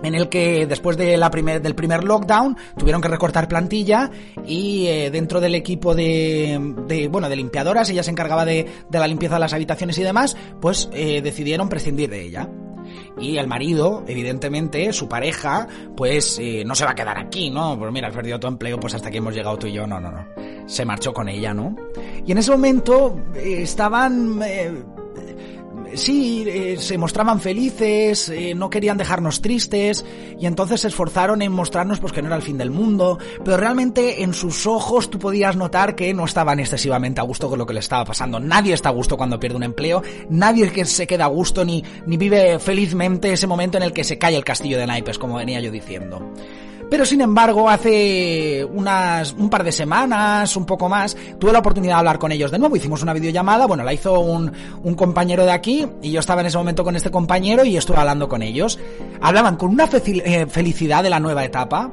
en 0.03 0.13
el 0.13 0.29
que 0.29 0.67
después 0.67 0.95
de 0.95 1.17
la 1.17 1.31
primer, 1.31 1.61
del 1.61 1.73
primer 1.73 2.03
lockdown 2.03 2.55
tuvieron 2.77 3.01
que 3.01 3.07
recortar 3.07 3.47
plantilla 3.47 4.11
y 4.45 4.85
eh, 4.87 5.09
dentro 5.11 5.41
del 5.41 5.55
equipo 5.55 5.95
de, 5.95 6.75
de, 6.87 7.07
bueno 7.07 7.29
de 7.29 7.35
limpiadoras 7.35 7.89
ella 7.89 8.03
se 8.03 8.11
encargaba 8.11 8.45
de, 8.45 8.67
de, 8.89 8.99
la 8.99 9.07
limpieza 9.07 9.35
de 9.35 9.39
las 9.39 9.53
habitaciones 9.53 9.97
y 9.97 10.03
demás 10.03 10.37
pues 10.61 10.87
eh, 10.93 11.21
decidieron 11.23 11.67
prescindir 11.67 12.11
de 12.11 12.21
ella 12.23 12.47
y 13.19 13.37
el 13.37 13.47
marido, 13.47 14.03
evidentemente, 14.07 14.91
su 14.93 15.07
pareja, 15.07 15.67
pues 15.95 16.39
eh, 16.39 16.63
no 16.65 16.75
se 16.75 16.85
va 16.85 16.91
a 16.91 16.95
quedar 16.95 17.17
aquí, 17.17 17.49
¿no? 17.49 17.77
Pues 17.77 17.91
mira, 17.91 18.07
has 18.07 18.15
perdido 18.15 18.39
tu 18.39 18.47
empleo, 18.47 18.79
pues 18.79 18.93
hasta 18.93 19.09
aquí 19.09 19.17
hemos 19.17 19.33
llegado 19.33 19.57
tú 19.57 19.67
y 19.67 19.73
yo, 19.73 19.87
no, 19.87 19.99
no, 19.99 20.11
no. 20.11 20.25
Se 20.67 20.85
marchó 20.85 21.13
con 21.13 21.29
ella, 21.29 21.53
¿no? 21.53 21.75
Y 22.25 22.31
en 22.31 22.37
ese 22.37 22.51
momento 22.51 23.19
eh, 23.35 23.61
estaban... 23.61 24.41
Eh, 24.43 24.83
sí, 25.95 26.43
eh, 26.47 26.77
se 26.79 26.97
mostraban 26.97 27.39
felices, 27.41 28.29
eh, 28.29 28.53
no 28.55 28.69
querían 28.69 28.97
dejarnos 28.97 29.41
tristes 29.41 30.05
y 30.39 30.45
entonces 30.45 30.81
se 30.81 30.87
esforzaron 30.87 31.41
en 31.41 31.51
mostrarnos 31.51 31.99
pues 31.99 32.13
que 32.13 32.21
no 32.21 32.27
era 32.27 32.35
el 32.35 32.41
fin 32.41 32.57
del 32.57 32.71
mundo, 32.71 33.17
pero 33.43 33.57
realmente 33.57 34.23
en 34.23 34.33
sus 34.33 34.65
ojos 34.65 35.09
tú 35.09 35.19
podías 35.19 35.55
notar 35.55 35.95
que 35.95 36.13
no 36.13 36.25
estaban 36.25 36.59
excesivamente 36.59 37.21
a 37.21 37.23
gusto 37.23 37.49
con 37.49 37.59
lo 37.59 37.65
que 37.65 37.73
le 37.73 37.79
estaba 37.79 38.05
pasando. 38.05 38.39
Nadie 38.39 38.73
está 38.73 38.89
a 38.89 38.93
gusto 38.93 39.17
cuando 39.17 39.39
pierde 39.39 39.57
un 39.57 39.63
empleo, 39.63 40.03
nadie 40.29 40.71
que 40.71 40.85
se 40.85 41.07
queda 41.07 41.25
a 41.25 41.27
gusto 41.27 41.63
ni, 41.63 41.83
ni 42.05 42.17
vive 42.17 42.59
felizmente 42.59 43.31
ese 43.31 43.47
momento 43.47 43.77
en 43.77 43.83
el 43.83 43.93
que 43.93 44.03
se 44.03 44.17
cae 44.17 44.35
el 44.35 44.43
castillo 44.43 44.77
de 44.77 44.87
naipes, 44.87 45.17
como 45.17 45.35
venía 45.35 45.59
yo 45.59 45.71
diciendo. 45.71 46.21
Pero 46.89 47.05
sin 47.05 47.21
embargo, 47.21 47.69
hace 47.69 48.65
unas, 48.65 49.33
un 49.33 49.49
par 49.49 49.63
de 49.63 49.71
semanas, 49.71 50.55
un 50.55 50.65
poco 50.65 50.87
más, 50.87 51.17
tuve 51.37 51.51
la 51.51 51.59
oportunidad 51.59 51.95
de 51.95 51.99
hablar 51.99 52.19
con 52.19 52.31
ellos 52.31 52.49
de 52.49 52.59
nuevo. 52.59 52.75
Hicimos 52.75 53.03
una 53.03 53.13
videollamada, 53.13 53.65
bueno, 53.65 53.83
la 53.83 53.93
hizo 53.93 54.19
un, 54.19 54.51
un 54.83 54.95
compañero 54.95 55.43
de 55.45 55.51
aquí 55.51 55.85
y 56.01 56.11
yo 56.11 56.19
estaba 56.19 56.41
en 56.41 56.47
ese 56.47 56.57
momento 56.57 56.83
con 56.83 56.95
este 56.95 57.11
compañero 57.11 57.65
y 57.65 57.75
estuve 57.75 57.97
hablando 57.97 58.29
con 58.29 58.41
ellos. 58.41 58.79
Hablaban 59.21 59.57
con 59.57 59.71
una 59.71 59.89
eh, 59.91 60.45
felicidad 60.47 61.03
de 61.03 61.09
la 61.09 61.19
nueva 61.19 61.43
etapa, 61.43 61.91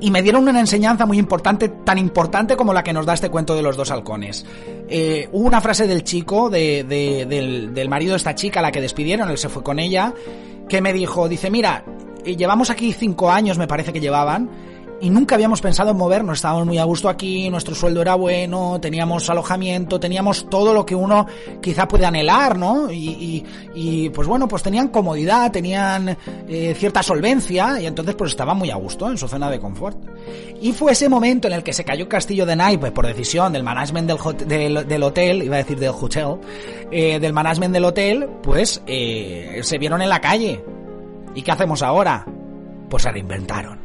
y 0.00 0.10
me 0.10 0.22
dieron 0.22 0.46
una 0.48 0.60
enseñanza 0.60 1.06
muy 1.06 1.18
importante, 1.18 1.68
tan 1.68 1.98
importante 1.98 2.56
como 2.56 2.72
la 2.72 2.82
que 2.82 2.92
nos 2.92 3.06
da 3.06 3.14
este 3.14 3.30
cuento 3.30 3.54
de 3.54 3.62
los 3.62 3.76
dos 3.76 3.90
halcones. 3.90 4.44
Eh, 4.88 5.28
hubo 5.32 5.46
una 5.46 5.60
frase 5.60 5.86
del 5.86 6.04
chico, 6.04 6.50
de, 6.50 6.84
del, 6.84 7.72
del, 7.72 7.88
marido 7.88 8.12
de 8.12 8.18
esta 8.18 8.34
chica, 8.34 8.60
la 8.60 8.72
que 8.72 8.80
despidieron, 8.80 9.30
él 9.30 9.38
se 9.38 9.48
fue 9.48 9.62
con 9.62 9.78
ella, 9.78 10.12
que 10.68 10.80
me 10.80 10.92
dijo, 10.92 11.28
dice, 11.28 11.50
mira, 11.50 11.84
llevamos 12.24 12.70
aquí 12.70 12.92
cinco 12.92 13.30
años, 13.30 13.58
me 13.58 13.66
parece 13.66 13.92
que 13.92 14.00
llevaban, 14.00 14.50
y 15.00 15.10
nunca 15.10 15.34
habíamos 15.34 15.60
pensado 15.60 15.90
en 15.90 15.96
movernos, 15.96 16.38
estábamos 16.38 16.66
muy 16.66 16.78
a 16.78 16.84
gusto 16.84 17.08
aquí, 17.08 17.50
nuestro 17.50 17.74
sueldo 17.74 18.00
era 18.00 18.14
bueno, 18.14 18.78
teníamos 18.80 19.28
alojamiento, 19.28 19.98
teníamos 20.00 20.48
todo 20.48 20.72
lo 20.72 20.86
que 20.86 20.94
uno 20.94 21.26
quizá 21.60 21.86
puede 21.86 22.06
anhelar, 22.06 22.56
¿no? 22.56 22.90
Y, 22.90 23.44
y, 23.74 24.08
pues 24.10 24.26
bueno, 24.26 24.48
pues 24.48 24.62
tenían 24.62 24.88
comodidad, 24.88 25.50
tenían 25.50 26.16
eh, 26.48 26.74
cierta 26.78 27.02
solvencia 27.02 27.80
y 27.80 27.86
entonces 27.86 28.14
pues 28.14 28.30
estaban 28.30 28.56
muy 28.56 28.70
a 28.70 28.76
gusto 28.76 29.10
en 29.10 29.18
su 29.18 29.28
zona 29.28 29.50
de 29.50 29.60
confort. 29.60 29.98
Y 30.62 30.72
fue 30.72 30.92
ese 30.92 31.08
momento 31.08 31.48
en 31.48 31.54
el 31.54 31.62
que 31.62 31.72
se 31.72 31.84
cayó 31.84 32.08
castillo 32.08 32.46
de 32.46 32.56
Naipe 32.56 32.90
por 32.90 33.06
decisión 33.06 33.52
del 33.52 33.62
management 33.62 34.10
del, 34.46 34.88
del, 34.88 35.02
hotel, 35.02 35.42
iba 35.42 35.56
a 35.56 35.58
decir 35.58 35.78
del 35.78 35.90
hotel, 35.90 36.38
eh, 36.90 37.18
del 37.20 37.32
management 37.32 37.74
del 37.74 37.84
hotel, 37.84 38.28
pues 38.42 38.80
eh, 38.86 39.60
se 39.62 39.76
vieron 39.76 40.00
en 40.00 40.08
la 40.08 40.20
calle 40.20 40.62
¿Y 41.34 41.42
qué 41.42 41.52
hacemos 41.52 41.82
ahora? 41.82 42.24
Pues 42.88 43.02
se 43.02 43.10
reinventaron. 43.10 43.80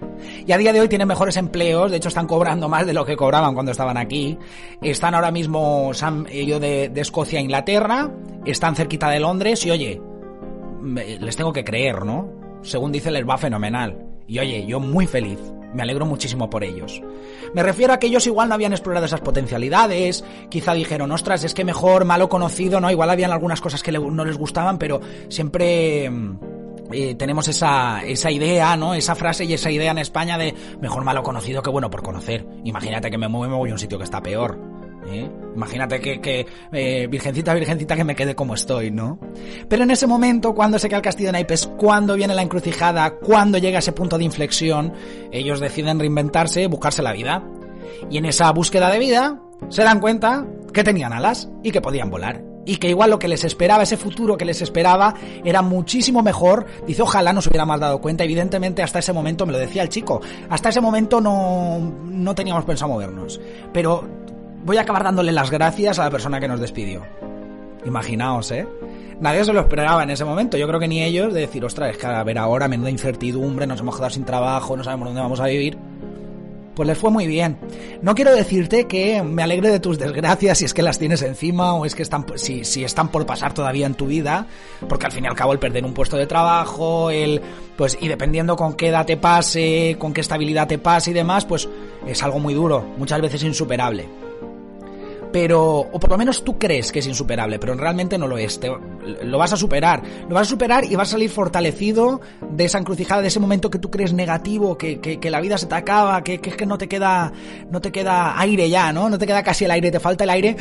Y 0.46 0.52
a 0.52 0.58
día 0.58 0.74
de 0.74 0.82
hoy 0.82 0.90
tienen 0.90 1.08
mejores 1.08 1.38
empleos, 1.38 1.92
de 1.92 1.98
hecho 1.98 2.10
están 2.10 2.28
cobrando 2.28 2.68
más 2.68 2.86
de 2.86 2.94
lo 2.94 3.06
que 3.06 3.16
cobraban 3.16 3.54
cuando 3.54 3.72
estaban 3.72 3.98
aquí. 3.98 4.38
Están 4.82 5.16
ahora 5.16 5.32
mismo, 5.32 5.92
ellos 6.30 6.60
de, 6.60 6.90
de 6.90 7.02
Escocia 7.02 7.40
a 7.40 7.42
Inglaterra, 7.42 8.12
están 8.46 8.76
cerquita 8.76 9.10
de 9.10 9.20
Londres 9.20 9.66
y 9.66 9.72
oye, 9.72 10.02
les 11.20 11.36
tengo 11.36 11.54
que 11.54 11.64
creer, 11.64 12.06
¿no? 12.06 12.30
Según 12.62 12.92
dice, 12.92 13.12
les 13.12 13.28
va 13.28 13.38
fenomenal. 13.38 14.06
Y 14.28 14.40
oye, 14.40 14.66
yo 14.66 14.80
muy 14.80 15.08
feliz. 15.08 15.40
Me 15.74 15.84
alegro 15.84 16.06
muchísimo 16.06 16.50
por 16.50 16.64
ellos. 16.64 17.02
Me 17.54 17.62
refiero 17.62 17.94
a 17.94 18.00
que 18.00 18.08
ellos 18.08 18.26
igual 18.26 18.50
no 18.50 18.56
habían 18.56 18.74
explorado 18.74 19.06
esas 19.06 19.22
potencialidades, 19.22 20.24
quizá 20.50 20.74
dijeron, 20.74 21.12
ostras, 21.12 21.44
es 21.44 21.54
que 21.54 21.64
mejor 21.64 22.06
malo 22.06 22.28
conocido, 22.28 22.82
¿no? 22.82 22.90
Igual 22.90 23.12
habían 23.12 23.32
algunas 23.32 23.62
cosas 23.62 23.84
que 23.84 23.92
no 23.92 24.26
les 24.26 24.38
gustaban, 24.38 24.80
pero 24.80 25.00
siempre 25.30 26.10
eh, 26.92 27.16
tenemos 27.16 27.48
esa, 27.48 28.04
esa 28.04 28.32
idea, 28.32 28.76
¿no? 28.76 28.94
Esa 28.94 29.16
frase 29.16 29.46
y 29.46 29.54
esa 29.54 29.72
idea 29.72 29.92
en 29.92 30.00
España 30.00 30.38
de 30.38 30.54
mejor 30.82 31.04
malo 31.04 31.24
conocido 31.24 31.62
que 31.62 31.70
bueno 31.70 31.90
por 31.90 32.02
conocer. 32.02 32.46
Imagínate 32.64 33.12
que 33.12 33.18
me 33.18 33.28
muevo 33.28 33.46
y 33.46 33.50
me 33.50 33.56
voy 33.56 33.70
a 33.70 33.74
un 33.74 33.80
sitio 33.80 33.98
que 33.98 34.04
está 34.04 34.22
peor. 34.22 34.60
¿eh? 35.08 35.30
Imagínate 35.56 36.00
que, 36.00 36.20
que 36.20 36.46
eh, 36.72 37.08
virgencita, 37.08 37.54
virgencita, 37.54 37.96
que 37.96 38.04
me 38.04 38.16
quede 38.16 38.36
como 38.36 38.54
estoy, 38.54 38.92
¿no? 38.92 39.20
Pero 39.68 39.84
en 39.84 39.92
ese 39.92 40.08
momento, 40.08 40.54
cuando 40.54 40.80
se 40.80 40.90
cae 40.90 40.98
el 40.98 41.04
castillo 41.04 41.30
de 41.30 41.34
naipes, 41.34 41.68
cuando 41.78 42.16
viene 42.16 42.34
la 42.34 42.42
encrucijada, 42.42 43.12
cuando 43.18 43.58
llega 43.58 43.80
ese 43.80 43.92
punto 43.92 44.18
de 44.18 44.24
inflexión, 44.24 44.94
ellos 45.32 45.60
deciden 45.60 46.00
reinventarse, 46.00 46.68
buscarse 46.68 47.04
la 47.04 47.14
vida. 47.14 47.44
Y 48.10 48.18
en 48.18 48.26
esa 48.26 48.52
búsqueda 48.52 48.90
de 48.90 49.00
vida, 49.00 49.42
se 49.70 49.84
dan 49.84 50.00
cuenta 50.00 50.46
que 50.74 50.84
tenían 50.84 51.14
alas 51.14 51.50
y 51.64 51.72
que 51.72 51.82
podían 51.82 52.10
volar 52.10 52.49
y 52.70 52.78
que 52.78 52.88
igual 52.88 53.10
lo 53.10 53.18
que 53.18 53.28
les 53.28 53.44
esperaba, 53.44 53.82
ese 53.82 53.98
futuro 53.98 54.38
que 54.38 54.46
les 54.46 54.62
esperaba, 54.62 55.16
era 55.44 55.64
muchísimo 55.64 56.22
mejor. 56.22 56.68
Dice, 56.86 57.02
ojalá 57.02 57.34
nos 57.34 57.48
hubiéramos 57.48 57.80
dado 57.80 58.00
cuenta. 58.00 58.24
Evidentemente, 58.24 58.84
hasta 58.84 59.00
ese 59.00 59.12
momento, 59.12 59.48
me 59.48 59.54
lo 59.54 59.58
decía 59.58 59.82
el 59.82 59.90
chico, 59.90 60.22
hasta 60.52 60.70
ese 60.70 60.80
momento 60.80 61.20
no, 61.20 61.80
no 62.06 62.36
teníamos 62.36 62.66
pensado 62.66 62.92
movernos. 62.92 63.42
Pero 63.74 64.08
voy 64.64 64.78
a 64.78 64.82
acabar 64.82 65.04
dándole 65.04 65.32
las 65.32 65.50
gracias 65.50 65.98
a 65.98 66.04
la 66.04 66.12
persona 66.12 66.40
que 66.40 66.48
nos 66.48 66.60
despidió. 66.60 67.02
Imaginaos, 67.86 68.52
¿eh? 68.52 68.68
Nadie 69.20 69.44
se 69.44 69.52
lo 69.52 69.62
esperaba 69.62 70.04
en 70.04 70.12
ese 70.12 70.24
momento. 70.24 70.56
Yo 70.56 70.68
creo 70.68 70.80
que 70.80 70.88
ni 70.88 71.02
ellos 71.02 71.34
de 71.34 71.42
decir, 71.42 71.66
ostras, 71.66 71.90
es 71.90 71.98
que 71.98 72.06
a 72.06 72.24
ver 72.24 72.38
ahora, 72.38 72.68
menuda 72.68 72.92
incertidumbre, 72.92 73.66
nos 73.66 73.80
hemos 73.80 73.96
quedado 73.96 74.12
sin 74.12 74.26
trabajo, 74.26 74.78
no 74.78 74.84
sabemos 74.84 75.08
dónde 75.08 75.22
vamos 75.22 75.40
a 75.40 75.48
vivir 75.48 75.76
pues 76.80 76.88
les 76.88 76.98
fue 76.98 77.12
muy 77.12 77.28
bien. 77.28 77.58
No 78.02 78.16
quiero 78.16 78.34
decirte 78.34 78.88
que 78.88 79.22
me 79.22 79.44
alegre 79.44 79.70
de 79.70 79.82
tus 79.82 80.00
desgracias 80.00 80.60
si 80.60 80.64
es 80.64 80.74
que 80.74 80.82
las 80.82 80.98
tienes 80.98 81.22
encima 81.24 81.74
o 81.74 81.84
es 81.84 81.94
que 81.94 82.04
están, 82.04 82.26
si, 82.36 82.64
si 82.64 82.86
están 82.86 83.10
por 83.10 83.26
pasar 83.26 83.54
todavía 83.54 83.86
en 83.86 83.96
tu 83.96 84.06
vida, 84.06 84.48
porque 84.88 85.06
al 85.06 85.12
fin 85.12 85.26
y 85.26 85.28
al 85.28 85.36
cabo 85.36 85.52
el 85.52 85.60
perder 85.60 85.84
un 85.84 85.94
puesto 85.94 86.16
de 86.16 86.26
trabajo, 86.26 87.12
el, 87.12 87.42
pues, 87.76 87.98
y 88.00 88.08
dependiendo 88.08 88.56
con 88.56 88.76
qué 88.76 88.88
edad 88.88 89.06
te 89.06 89.18
pase, 89.18 89.98
con 90.00 90.14
qué 90.14 90.22
estabilidad 90.22 90.70
te 90.70 90.78
pase 90.78 91.12
y 91.12 91.14
demás, 91.14 91.44
pues 91.44 91.68
es 92.08 92.24
algo 92.24 92.40
muy 92.40 92.54
duro, 92.54 92.86
muchas 92.98 93.20
veces 93.20 93.44
insuperable 93.44 94.29
pero 95.32 95.80
o 95.80 96.00
por 96.00 96.10
lo 96.10 96.18
menos 96.18 96.44
tú 96.44 96.58
crees 96.58 96.92
que 96.92 97.00
es 97.00 97.08
insuperable, 97.08 97.60
pero 97.60 97.74
realmente 97.76 98.18
no 98.18 98.28
lo 98.28 98.38
es. 98.38 98.60
lo 99.24 99.38
vas 99.38 99.54
a 99.54 99.58
superar, 99.58 100.02
lo 100.28 100.36
vas 100.36 100.48
a 100.48 100.50
superar 100.50 100.86
y 100.86 100.96
vas 100.96 101.10
a 101.10 101.12
salir 101.12 101.30
fortalecido 101.30 102.22
de 102.52 102.66
esa 102.66 102.80
encrucijada, 102.80 103.22
de 103.22 103.28
ese 103.28 103.40
momento 103.40 103.70
que 103.70 103.80
tú 103.80 103.90
crees 103.90 104.14
negativo, 104.14 104.78
que, 104.78 105.00
que, 105.00 105.30
la 105.30 105.42
vida 105.42 105.58
se 105.58 105.68
te 105.68 105.76
acaba, 105.76 106.24
que, 106.24 106.40
que, 106.40 106.52
que 106.52 106.66
no 106.66 106.78
te 106.78 106.88
queda 106.88 107.32
no 107.70 107.82
te 107.82 107.92
queda 107.92 108.40
aire 108.40 108.70
ya, 108.70 108.92
¿no? 108.92 109.10
No 109.10 109.18
te 109.18 109.28
queda 109.28 109.44
casi 109.44 109.66
el 109.66 109.72
aire, 109.72 109.92
te 109.92 110.00
falta 110.00 110.24
el 110.24 110.30
aire 110.32 110.56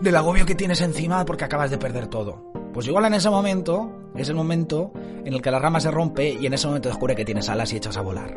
del 0.00 0.16
agobio 0.16 0.46
que 0.46 0.54
tienes 0.54 0.80
encima 0.80 1.24
porque 1.24 1.44
acabas 1.44 1.70
de 1.70 1.78
perder 1.78 2.06
todo. 2.06 2.61
Pues 2.72 2.86
igual 2.86 3.04
en 3.06 3.14
ese 3.14 3.30
momento, 3.30 3.90
es 4.16 4.28
el 4.28 4.34
momento 4.34 4.92
en 5.24 5.34
el 5.34 5.42
que 5.42 5.50
la 5.50 5.58
rama 5.58 5.80
se 5.80 5.90
rompe 5.90 6.36
y 6.40 6.46
en 6.46 6.54
ese 6.54 6.66
momento 6.66 6.88
descubre 6.88 7.14
que 7.14 7.24
tienes 7.24 7.48
alas 7.48 7.72
y 7.72 7.76
echas 7.76 7.96
a 7.96 8.00
volar. 8.00 8.36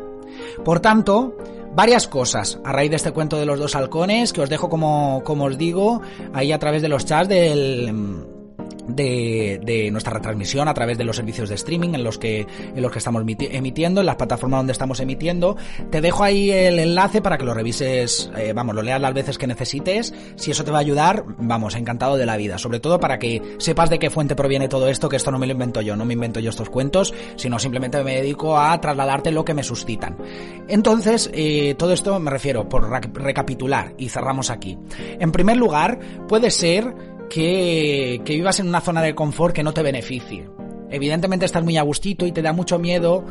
Por 0.64 0.80
tanto, 0.80 1.36
varias 1.74 2.06
cosas 2.06 2.60
a 2.64 2.72
raíz 2.72 2.90
de 2.90 2.96
este 2.96 3.12
cuento 3.12 3.38
de 3.38 3.46
los 3.46 3.58
dos 3.58 3.74
halcones 3.74 4.32
que 4.32 4.42
os 4.42 4.50
dejo 4.50 4.68
como, 4.68 5.22
como 5.24 5.44
os 5.44 5.56
digo 5.58 6.02
ahí 6.32 6.52
a 6.52 6.58
través 6.58 6.82
de 6.82 6.88
los 6.88 7.04
chats 7.04 7.28
del 7.28 8.26
de, 8.88 9.60
de, 9.64 9.90
nuestra 9.90 10.12
retransmisión 10.14 10.68
a 10.68 10.74
través 10.74 10.98
de 10.98 11.04
los 11.04 11.16
servicios 11.16 11.48
de 11.48 11.54
streaming 11.54 11.94
en 11.94 12.04
los 12.04 12.18
que 12.18 12.46
en 12.74 12.82
los 12.82 12.92
que 12.92 12.98
estamos 12.98 13.22
emitiendo, 13.22 14.00
en 14.00 14.06
las 14.06 14.16
plataformas 14.16 14.60
donde 14.60 14.72
estamos 14.72 15.00
emitiendo. 15.00 15.56
Te 15.90 16.00
dejo 16.00 16.24
ahí 16.24 16.50
el 16.50 16.78
enlace 16.78 17.22
para 17.22 17.38
que 17.38 17.44
lo 17.44 17.54
revises, 17.54 18.30
eh, 18.36 18.52
vamos, 18.54 18.74
lo 18.74 18.82
leas 18.82 19.00
las 19.00 19.14
veces 19.14 19.38
que 19.38 19.46
necesites. 19.46 20.14
Si 20.36 20.50
eso 20.50 20.64
te 20.64 20.70
va 20.70 20.78
a 20.78 20.80
ayudar, 20.80 21.24
vamos, 21.38 21.74
encantado 21.74 22.16
de 22.16 22.26
la 22.26 22.36
vida. 22.36 22.58
Sobre 22.58 22.80
todo 22.80 23.00
para 23.00 23.18
que 23.18 23.42
sepas 23.58 23.90
de 23.90 23.98
qué 23.98 24.10
fuente 24.10 24.36
proviene 24.36 24.68
todo 24.68 24.88
esto, 24.88 25.08
que 25.08 25.16
esto 25.16 25.30
no 25.30 25.38
me 25.38 25.46
lo 25.46 25.52
invento 25.52 25.80
yo, 25.80 25.96
no 25.96 26.04
me 26.04 26.14
invento 26.14 26.40
yo 26.40 26.50
estos 26.50 26.70
cuentos, 26.70 27.14
sino 27.36 27.58
simplemente 27.58 28.02
me 28.02 28.16
dedico 28.16 28.58
a 28.58 28.80
trasladarte 28.80 29.30
lo 29.32 29.44
que 29.44 29.54
me 29.54 29.62
suscitan. 29.62 30.16
Entonces, 30.68 31.30
eh, 31.32 31.74
todo 31.78 31.92
esto 31.92 32.18
me 32.20 32.30
refiero, 32.30 32.68
por 32.68 32.88
recapitular, 32.88 33.94
y 33.98 34.08
cerramos 34.08 34.50
aquí. 34.50 34.78
En 35.18 35.32
primer 35.32 35.56
lugar, 35.56 35.98
puede 36.28 36.50
ser 36.50 37.15
que, 37.28 38.20
vivas 38.24 38.60
en 38.60 38.68
una 38.68 38.80
zona 38.80 39.02
de 39.02 39.14
confort 39.14 39.54
que 39.54 39.62
no 39.62 39.72
te 39.72 39.82
beneficie. 39.82 40.48
Evidentemente 40.90 41.46
estás 41.46 41.64
muy 41.64 41.76
a 41.76 41.82
gustito 41.82 42.26
y 42.26 42.32
te 42.32 42.42
da 42.42 42.52
mucho 42.52 42.78
miedo, 42.78 43.24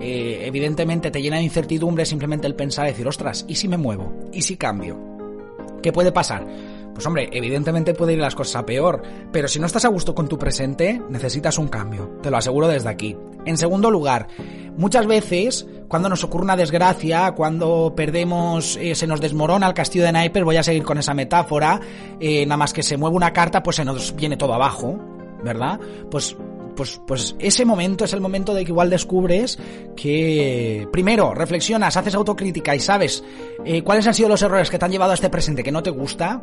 eh, 0.00 0.40
evidentemente 0.42 1.10
te 1.10 1.22
llena 1.22 1.36
de 1.36 1.44
incertidumbre 1.44 2.04
simplemente 2.04 2.46
el 2.46 2.54
pensar, 2.54 2.86
decir, 2.86 3.06
ostras, 3.06 3.44
¿y 3.48 3.54
si 3.54 3.68
me 3.68 3.76
muevo? 3.76 4.12
¿Y 4.32 4.42
si 4.42 4.56
cambio? 4.56 4.98
¿Qué 5.82 5.92
puede 5.92 6.12
pasar? 6.12 6.46
Pues 6.96 7.06
hombre, 7.06 7.28
evidentemente 7.30 7.92
puede 7.92 8.14
ir 8.14 8.20
las 8.20 8.34
cosas 8.34 8.56
a 8.56 8.64
peor, 8.64 9.02
pero 9.30 9.48
si 9.48 9.60
no 9.60 9.66
estás 9.66 9.84
a 9.84 9.88
gusto 9.88 10.14
con 10.14 10.28
tu 10.28 10.38
presente, 10.38 10.98
necesitas 11.10 11.58
un 11.58 11.68
cambio, 11.68 12.08
te 12.22 12.30
lo 12.30 12.38
aseguro 12.38 12.68
desde 12.68 12.88
aquí. 12.88 13.14
En 13.44 13.58
segundo 13.58 13.90
lugar, 13.90 14.28
muchas 14.78 15.06
veces, 15.06 15.66
cuando 15.88 16.08
nos 16.08 16.24
ocurre 16.24 16.44
una 16.44 16.56
desgracia, 16.56 17.32
cuando 17.32 17.92
perdemos, 17.94 18.78
eh, 18.80 18.94
se 18.94 19.06
nos 19.06 19.20
desmorona 19.20 19.66
el 19.66 19.74
castillo 19.74 20.06
de 20.06 20.12
naipes, 20.12 20.42
voy 20.42 20.56
a 20.56 20.62
seguir 20.62 20.84
con 20.84 20.96
esa 20.96 21.12
metáfora, 21.12 21.82
eh, 22.18 22.46
nada 22.46 22.56
más 22.56 22.72
que 22.72 22.82
se 22.82 22.96
mueve 22.96 23.14
una 23.14 23.34
carta, 23.34 23.62
pues 23.62 23.76
se 23.76 23.84
nos 23.84 24.16
viene 24.16 24.38
todo 24.38 24.54
abajo, 24.54 24.98
¿verdad? 25.44 25.78
Pues 26.10 26.34
pues, 26.76 27.00
pues 27.06 27.34
ese 27.38 27.64
momento 27.64 28.04
es 28.04 28.12
el 28.12 28.20
momento 28.20 28.54
de 28.54 28.64
que 28.64 28.70
igual 28.70 28.90
descubres 28.90 29.58
que, 29.96 30.86
primero, 30.92 31.34
reflexionas, 31.34 31.96
haces 31.96 32.14
autocrítica 32.14 32.76
y 32.76 32.80
sabes 32.80 33.24
eh, 33.64 33.82
cuáles 33.82 34.06
han 34.06 34.14
sido 34.14 34.28
los 34.28 34.42
errores 34.42 34.70
que 34.70 34.78
te 34.78 34.84
han 34.84 34.92
llevado 34.92 35.10
a 35.10 35.14
este 35.14 35.30
presente 35.30 35.64
que 35.64 35.72
no 35.72 35.82
te 35.82 35.90
gusta. 35.90 36.42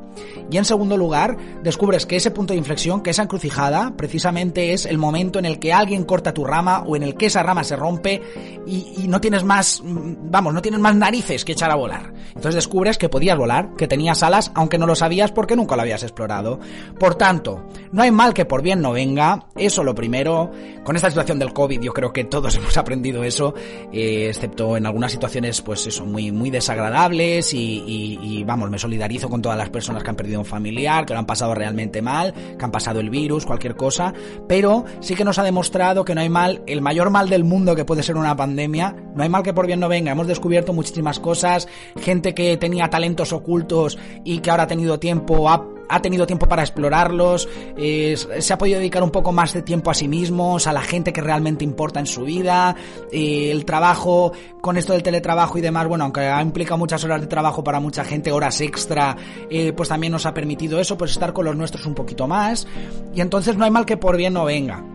Y 0.52 0.58
en 0.58 0.66
segundo 0.66 0.98
lugar, 0.98 1.38
descubres 1.64 2.06
que 2.06 2.18
ese 2.18 2.32
punto 2.32 2.54
de 2.54 2.58
inflexión, 2.58 3.02
que 3.02 3.12
esa 3.12 3.24
encrucijada, 3.24 3.94
precisamente 3.96 4.74
es 4.74 4.86
el 4.86 4.98
momento 4.98 5.40
en 5.40 5.46
el 5.46 5.60
que 5.60 5.72
alguien 5.72 6.04
corta 6.04 6.34
tu 6.34 6.44
rama 6.44 6.84
o 6.86 6.96
en 6.96 7.04
el 7.04 7.16
que 7.16 7.28
esa 7.28 7.44
rama 7.44 7.64
se 7.64 7.76
rompe 7.76 8.22
y, 8.66 9.04
y 9.04 9.08
no 9.08 9.22
tienes 9.22 9.44
más, 9.44 9.82
mm, 9.84 10.32
vamos, 10.32 10.54
no 10.54 10.62
tienes 10.62 10.80
más 10.80 10.96
narices 10.96 11.46
que 11.46 11.54
echar 11.54 11.72
a 11.72 11.76
volar. 11.76 12.14
Entonces 12.30 12.56
descubres 12.56 12.98
que 12.98 13.10
podías 13.10 13.38
volar, 13.38 13.76
que 13.78 13.88
tenías 13.88 14.24
alas, 14.24 14.52
aunque 14.56 14.78
no 14.78 14.88
lo 14.88 14.96
sabías 14.96 15.32
porque 15.32 15.56
nunca 15.56 15.76
lo 15.76 15.84
habías 15.84 16.04
explorado. 16.04 16.60
Por 17.00 17.16
tanto, 17.16 17.64
no 17.92 18.02
hay 18.02 18.12
mal 18.12 18.34
que 18.34 18.46
por 18.46 18.62
bien 18.62 18.82
no 18.82 18.92
venga, 18.92 19.48
eso 19.56 19.84
lo 19.84 19.94
primero. 19.94 20.23
Con 20.24 20.96
esta 20.96 21.10
situación 21.10 21.40
del 21.40 21.54
COVID 21.54 21.82
yo 21.82 21.94
creo 21.94 22.14
que 22.14 22.24
todos 22.24 22.56
hemos 22.58 22.78
aprendido 22.78 23.24
eso, 23.24 23.54
eh, 23.92 24.28
excepto 24.30 24.78
en 24.78 24.86
algunas 24.86 25.12
situaciones 25.12 25.62
pues 25.62 25.86
eso, 25.88 26.06
muy, 26.06 26.32
muy 26.32 26.50
desagradables 26.50 27.54
y, 27.54 28.44
vamos, 28.46 28.70
me 28.70 28.80
solidarizo 28.80 29.30
con 29.30 29.42
todas 29.42 29.58
las 29.58 29.70
personas 29.70 30.04
que 30.04 30.10
han 30.10 30.16
perdido 30.16 30.40
un 30.40 30.46
familiar, 30.46 31.06
que 31.06 31.14
lo 31.14 31.20
han 31.20 31.26
pasado 31.26 31.54
realmente 31.54 32.02
mal, 32.02 32.34
que 32.58 32.64
han 32.64 32.72
pasado 32.72 33.00
el 33.00 33.10
virus, 33.10 33.46
cualquier 33.46 33.76
cosa, 33.76 34.14
pero 34.48 34.86
sí 35.00 35.16
que 35.16 35.24
nos 35.24 35.38
ha 35.40 35.44
demostrado 35.44 36.06
que 36.06 36.16
no 36.16 36.22
hay 36.22 36.30
mal, 36.30 36.64
el 36.68 36.82
mayor 36.82 37.10
mal 37.10 37.30
del 37.30 37.44
mundo 37.44 37.76
que 37.76 37.86
puede 37.86 38.04
ser 38.04 38.16
una 38.16 38.36
pandemia, 38.36 38.96
no 39.16 39.24
hay 39.24 39.30
mal 39.30 39.44
que 39.44 39.54
por 39.54 39.68
bien 39.68 39.80
no 39.80 39.90
venga, 39.90 40.12
hemos 40.12 40.28
descubierto 40.28 40.74
muchísimas 40.74 41.20
cosas, 41.20 41.68
gente 42.00 42.34
que 42.34 42.58
tenía 42.58 42.90
talentos 42.90 43.34
ocultos 43.34 43.98
y 44.24 44.40
que 44.40 44.50
ahora 44.50 44.64
ha 44.64 44.68
tenido 44.68 45.00
tiempo, 45.00 45.50
ha 45.50 45.73
ha 45.94 46.02
tenido 46.02 46.26
tiempo 46.26 46.48
para 46.48 46.64
explorarlos, 46.64 47.48
eh, 47.78 48.16
se 48.40 48.54
ha 48.54 48.58
podido 48.58 48.80
dedicar 48.80 49.04
un 49.04 49.12
poco 49.12 49.32
más 49.32 49.54
de 49.54 49.62
tiempo 49.62 49.92
a 49.92 49.94
sí 49.94 50.08
mismos, 50.08 50.66
a 50.66 50.74
la 50.74 50.82
gente 50.82 51.14
que 51.14 51.22
realmente 51.22 51.64
importa 51.64 52.00
en 52.00 52.08
su 52.08 52.24
vida, 52.24 52.76
eh, 53.12 53.52
el 53.52 53.64
trabajo 53.64 54.34
con 54.60 54.78
esto 54.78 54.94
del 54.94 55.04
teletrabajo 55.04 55.58
y 55.58 55.62
demás, 55.62 55.88
bueno, 55.88 56.06
aunque 56.06 56.22
ha 56.22 56.42
implicado 56.42 56.78
muchas 56.80 57.04
horas 57.04 57.22
de 57.22 57.28
trabajo 57.28 57.64
para 57.64 57.80
mucha 57.80 58.04
gente, 58.04 58.32
horas 58.32 58.60
extra, 58.62 59.16
eh, 59.50 59.72
pues 59.74 59.90
también 59.90 60.12
nos 60.12 60.26
ha 60.26 60.34
permitido 60.34 60.80
eso, 60.80 60.98
pues 60.98 61.12
estar 61.12 61.32
con 61.32 61.46
los 61.46 61.56
nuestros 61.56 61.86
un 61.86 61.94
poquito 61.94 62.28
más, 62.28 62.68
y 63.14 63.22
entonces 63.22 63.56
no 63.56 63.66
hay 63.66 63.72
mal 63.72 63.86
que 63.86 63.98
por 63.98 64.18
bien 64.18 64.34
no 64.34 64.46
venga. 64.46 64.93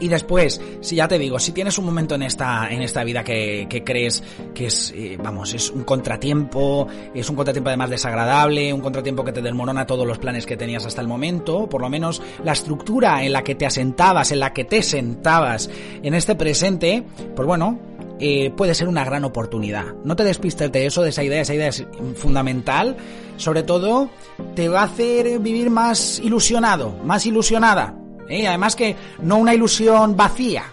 Y 0.00 0.08
después, 0.08 0.60
si 0.80 0.96
ya 0.96 1.08
te 1.08 1.18
digo, 1.18 1.38
si 1.38 1.52
tienes 1.52 1.78
un 1.78 1.86
momento 1.86 2.14
en 2.14 2.22
esta, 2.22 2.68
en 2.70 2.82
esta 2.82 3.02
vida 3.04 3.24
que, 3.24 3.66
que 3.68 3.82
crees 3.82 4.22
que 4.54 4.66
es, 4.66 4.92
eh, 4.94 5.18
vamos, 5.22 5.54
es 5.54 5.70
un 5.70 5.84
contratiempo, 5.84 6.86
es 7.14 7.28
un 7.30 7.36
contratiempo 7.36 7.70
además 7.70 7.90
desagradable, 7.90 8.72
un 8.72 8.80
contratiempo 8.80 9.24
que 9.24 9.32
te 9.32 9.42
desmorona 9.42 9.86
todos 9.86 10.06
los 10.06 10.18
planes 10.18 10.46
que 10.46 10.56
tenías 10.56 10.84
hasta 10.84 11.00
el 11.00 11.08
momento, 11.08 11.68
por 11.68 11.80
lo 11.80 11.88
menos 11.88 12.22
la 12.44 12.52
estructura 12.52 13.24
en 13.24 13.32
la 13.32 13.42
que 13.42 13.54
te 13.54 13.66
asentabas, 13.66 14.32
en 14.32 14.40
la 14.40 14.52
que 14.52 14.64
te 14.64 14.82
sentabas 14.82 15.70
en 16.02 16.14
este 16.14 16.34
presente, 16.34 17.04
pues 17.34 17.46
bueno, 17.46 17.78
eh, 18.18 18.50
puede 18.56 18.74
ser 18.74 18.88
una 18.88 19.04
gran 19.04 19.24
oportunidad. 19.24 19.94
No 20.04 20.16
te 20.16 20.24
despistes 20.24 20.72
de 20.72 20.86
eso, 20.86 21.02
de 21.02 21.10
esa 21.10 21.22
idea, 21.22 21.42
esa 21.42 21.54
idea 21.54 21.68
es 21.68 21.86
fundamental. 22.14 22.96
Sobre 23.36 23.62
todo, 23.62 24.08
te 24.54 24.68
va 24.68 24.80
a 24.80 24.84
hacer 24.84 25.38
vivir 25.40 25.68
más 25.68 26.18
ilusionado, 26.20 26.98
más 27.04 27.26
ilusionada. 27.26 27.94
¿Eh? 28.28 28.46
Además 28.46 28.76
que 28.76 28.96
no 29.20 29.38
una 29.38 29.54
ilusión 29.54 30.16
vacía, 30.16 30.64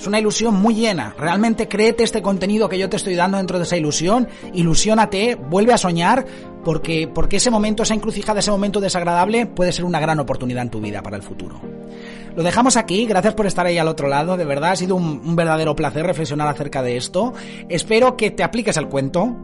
es 0.00 0.06
una 0.06 0.18
ilusión 0.18 0.54
muy 0.54 0.74
llena. 0.74 1.14
Realmente 1.18 1.68
créete 1.68 2.04
este 2.04 2.22
contenido 2.22 2.70
que 2.70 2.78
yo 2.78 2.88
te 2.88 2.96
estoy 2.96 3.14
dando 3.16 3.36
dentro 3.36 3.58
de 3.58 3.64
esa 3.64 3.76
ilusión, 3.76 4.28
ilusiónate, 4.54 5.34
vuelve 5.34 5.74
a 5.74 5.78
soñar, 5.78 6.24
porque, 6.64 7.06
porque 7.06 7.36
ese 7.36 7.50
momento, 7.50 7.82
esa 7.82 7.94
encrucijada, 7.94 8.40
ese 8.40 8.50
momento 8.50 8.80
desagradable 8.80 9.44
puede 9.44 9.72
ser 9.72 9.84
una 9.84 10.00
gran 10.00 10.18
oportunidad 10.18 10.62
en 10.62 10.70
tu 10.70 10.80
vida 10.80 11.02
para 11.02 11.16
el 11.16 11.22
futuro. 11.22 11.60
Lo 12.34 12.42
dejamos 12.42 12.76
aquí, 12.76 13.04
gracias 13.04 13.34
por 13.34 13.46
estar 13.46 13.66
ahí 13.66 13.76
al 13.76 13.88
otro 13.88 14.08
lado, 14.08 14.38
de 14.38 14.44
verdad 14.46 14.70
ha 14.70 14.76
sido 14.76 14.96
un, 14.96 15.20
un 15.22 15.36
verdadero 15.36 15.76
placer 15.76 16.06
reflexionar 16.06 16.48
acerca 16.48 16.82
de 16.82 16.96
esto. 16.96 17.34
Espero 17.68 18.16
que 18.16 18.30
te 18.30 18.42
apliques 18.42 18.78
el 18.78 18.88
cuento, 18.88 19.36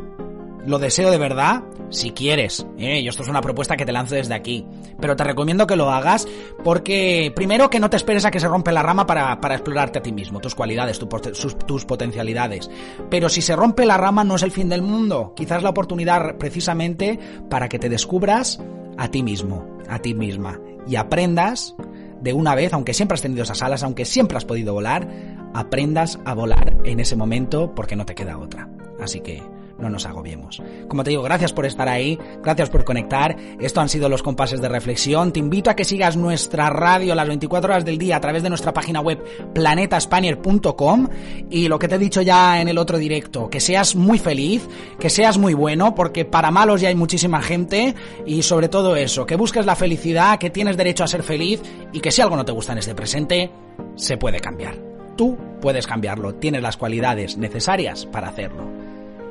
lo 0.66 0.78
deseo 0.78 1.10
de 1.10 1.18
verdad, 1.18 1.62
si 1.90 2.10
quieres. 2.10 2.66
¿eh? 2.78 3.00
Y 3.00 3.08
esto 3.08 3.22
es 3.22 3.28
una 3.28 3.40
propuesta 3.40 3.76
que 3.76 3.86
te 3.86 3.92
lanzo 3.92 4.14
desde 4.14 4.34
aquí. 4.34 4.66
Pero 5.00 5.16
te 5.16 5.24
recomiendo 5.24 5.66
que 5.66 5.76
lo 5.76 5.90
hagas 5.90 6.26
porque, 6.64 7.32
primero, 7.34 7.70
que 7.70 7.80
no 7.80 7.90
te 7.90 7.96
esperes 7.96 8.24
a 8.24 8.30
que 8.30 8.40
se 8.40 8.48
rompe 8.48 8.72
la 8.72 8.82
rama 8.82 9.06
para, 9.06 9.40
para 9.40 9.54
explorarte 9.54 9.98
a 9.98 10.02
ti 10.02 10.12
mismo, 10.12 10.40
tus 10.40 10.54
cualidades, 10.54 10.98
tus 10.98 11.84
potencialidades. 11.84 12.70
Pero 13.10 13.28
si 13.28 13.42
se 13.42 13.56
rompe 13.56 13.86
la 13.86 13.96
rama 13.96 14.24
no 14.24 14.36
es 14.36 14.42
el 14.42 14.52
fin 14.52 14.68
del 14.68 14.82
mundo. 14.82 15.32
Quizás 15.36 15.62
la 15.62 15.70
oportunidad 15.70 16.36
precisamente 16.36 17.18
para 17.48 17.68
que 17.68 17.78
te 17.78 17.88
descubras 17.88 18.60
a 18.98 19.08
ti 19.08 19.22
mismo, 19.22 19.66
a 19.88 19.98
ti 20.00 20.14
misma. 20.14 20.60
Y 20.88 20.96
aprendas 20.96 21.74
de 22.20 22.32
una 22.32 22.54
vez, 22.54 22.72
aunque 22.72 22.94
siempre 22.94 23.14
has 23.14 23.22
tenido 23.22 23.42
esas 23.42 23.62
alas, 23.62 23.82
aunque 23.82 24.04
siempre 24.04 24.36
has 24.36 24.44
podido 24.44 24.72
volar, 24.72 25.08
aprendas 25.54 26.18
a 26.24 26.34
volar 26.34 26.76
en 26.84 27.00
ese 27.00 27.16
momento 27.16 27.74
porque 27.74 27.96
no 27.96 28.06
te 28.06 28.14
queda 28.14 28.38
otra. 28.38 28.68
Así 29.00 29.20
que 29.20 29.42
no 29.78 29.90
nos 29.90 30.06
agobiemos. 30.06 30.62
Como 30.88 31.04
te 31.04 31.10
digo, 31.10 31.22
gracias 31.22 31.52
por 31.52 31.66
estar 31.66 31.88
ahí, 31.88 32.18
gracias 32.42 32.70
por 32.70 32.84
conectar. 32.84 33.36
Esto 33.60 33.80
han 33.80 33.88
sido 33.88 34.08
los 34.08 34.22
compases 34.22 34.60
de 34.60 34.68
reflexión. 34.68 35.32
Te 35.32 35.40
invito 35.40 35.70
a 35.70 35.74
que 35.74 35.84
sigas 35.84 36.16
nuestra 36.16 36.70
radio 36.70 37.14
las 37.14 37.28
24 37.28 37.72
horas 37.72 37.84
del 37.84 37.98
día 37.98 38.16
a 38.16 38.20
través 38.20 38.42
de 38.42 38.48
nuestra 38.48 38.72
página 38.72 39.00
web 39.00 39.22
planetaspanier.com 39.54 41.08
y 41.50 41.68
lo 41.68 41.78
que 41.78 41.88
te 41.88 41.96
he 41.96 41.98
dicho 41.98 42.22
ya 42.22 42.60
en 42.60 42.68
el 42.68 42.78
otro 42.78 42.98
directo, 42.98 43.48
que 43.50 43.60
seas 43.60 43.94
muy 43.94 44.18
feliz, 44.18 44.68
que 44.98 45.10
seas 45.10 45.38
muy 45.38 45.54
bueno, 45.54 45.94
porque 45.94 46.24
para 46.24 46.50
malos 46.50 46.80
ya 46.80 46.88
hay 46.88 46.94
muchísima 46.94 47.42
gente 47.42 47.94
y 48.24 48.42
sobre 48.42 48.68
todo 48.68 48.96
eso, 48.96 49.26
que 49.26 49.36
busques 49.36 49.66
la 49.66 49.76
felicidad, 49.76 50.38
que 50.38 50.50
tienes 50.50 50.76
derecho 50.76 51.04
a 51.04 51.08
ser 51.08 51.22
feliz 51.22 51.62
y 51.92 52.00
que 52.00 52.10
si 52.10 52.22
algo 52.22 52.36
no 52.36 52.44
te 52.44 52.52
gusta 52.52 52.72
en 52.72 52.78
este 52.78 52.94
presente, 52.94 53.50
se 53.94 54.16
puede 54.16 54.40
cambiar. 54.40 54.76
Tú 55.16 55.36
puedes 55.60 55.86
cambiarlo, 55.86 56.34
tienes 56.34 56.62
las 56.62 56.76
cualidades 56.76 57.36
necesarias 57.38 58.06
para 58.06 58.28
hacerlo. 58.28 58.85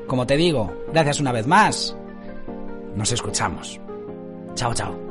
Como 0.08 0.26
te 0.28 0.38
digo, 0.38 0.72
gracias 0.94 1.20
una 1.20 1.32
vez 1.32 1.48
más. 1.48 1.96
Nos 2.96 3.12
escuchamos. 3.12 3.80
Chao, 4.56 4.74
chao. 4.74 5.05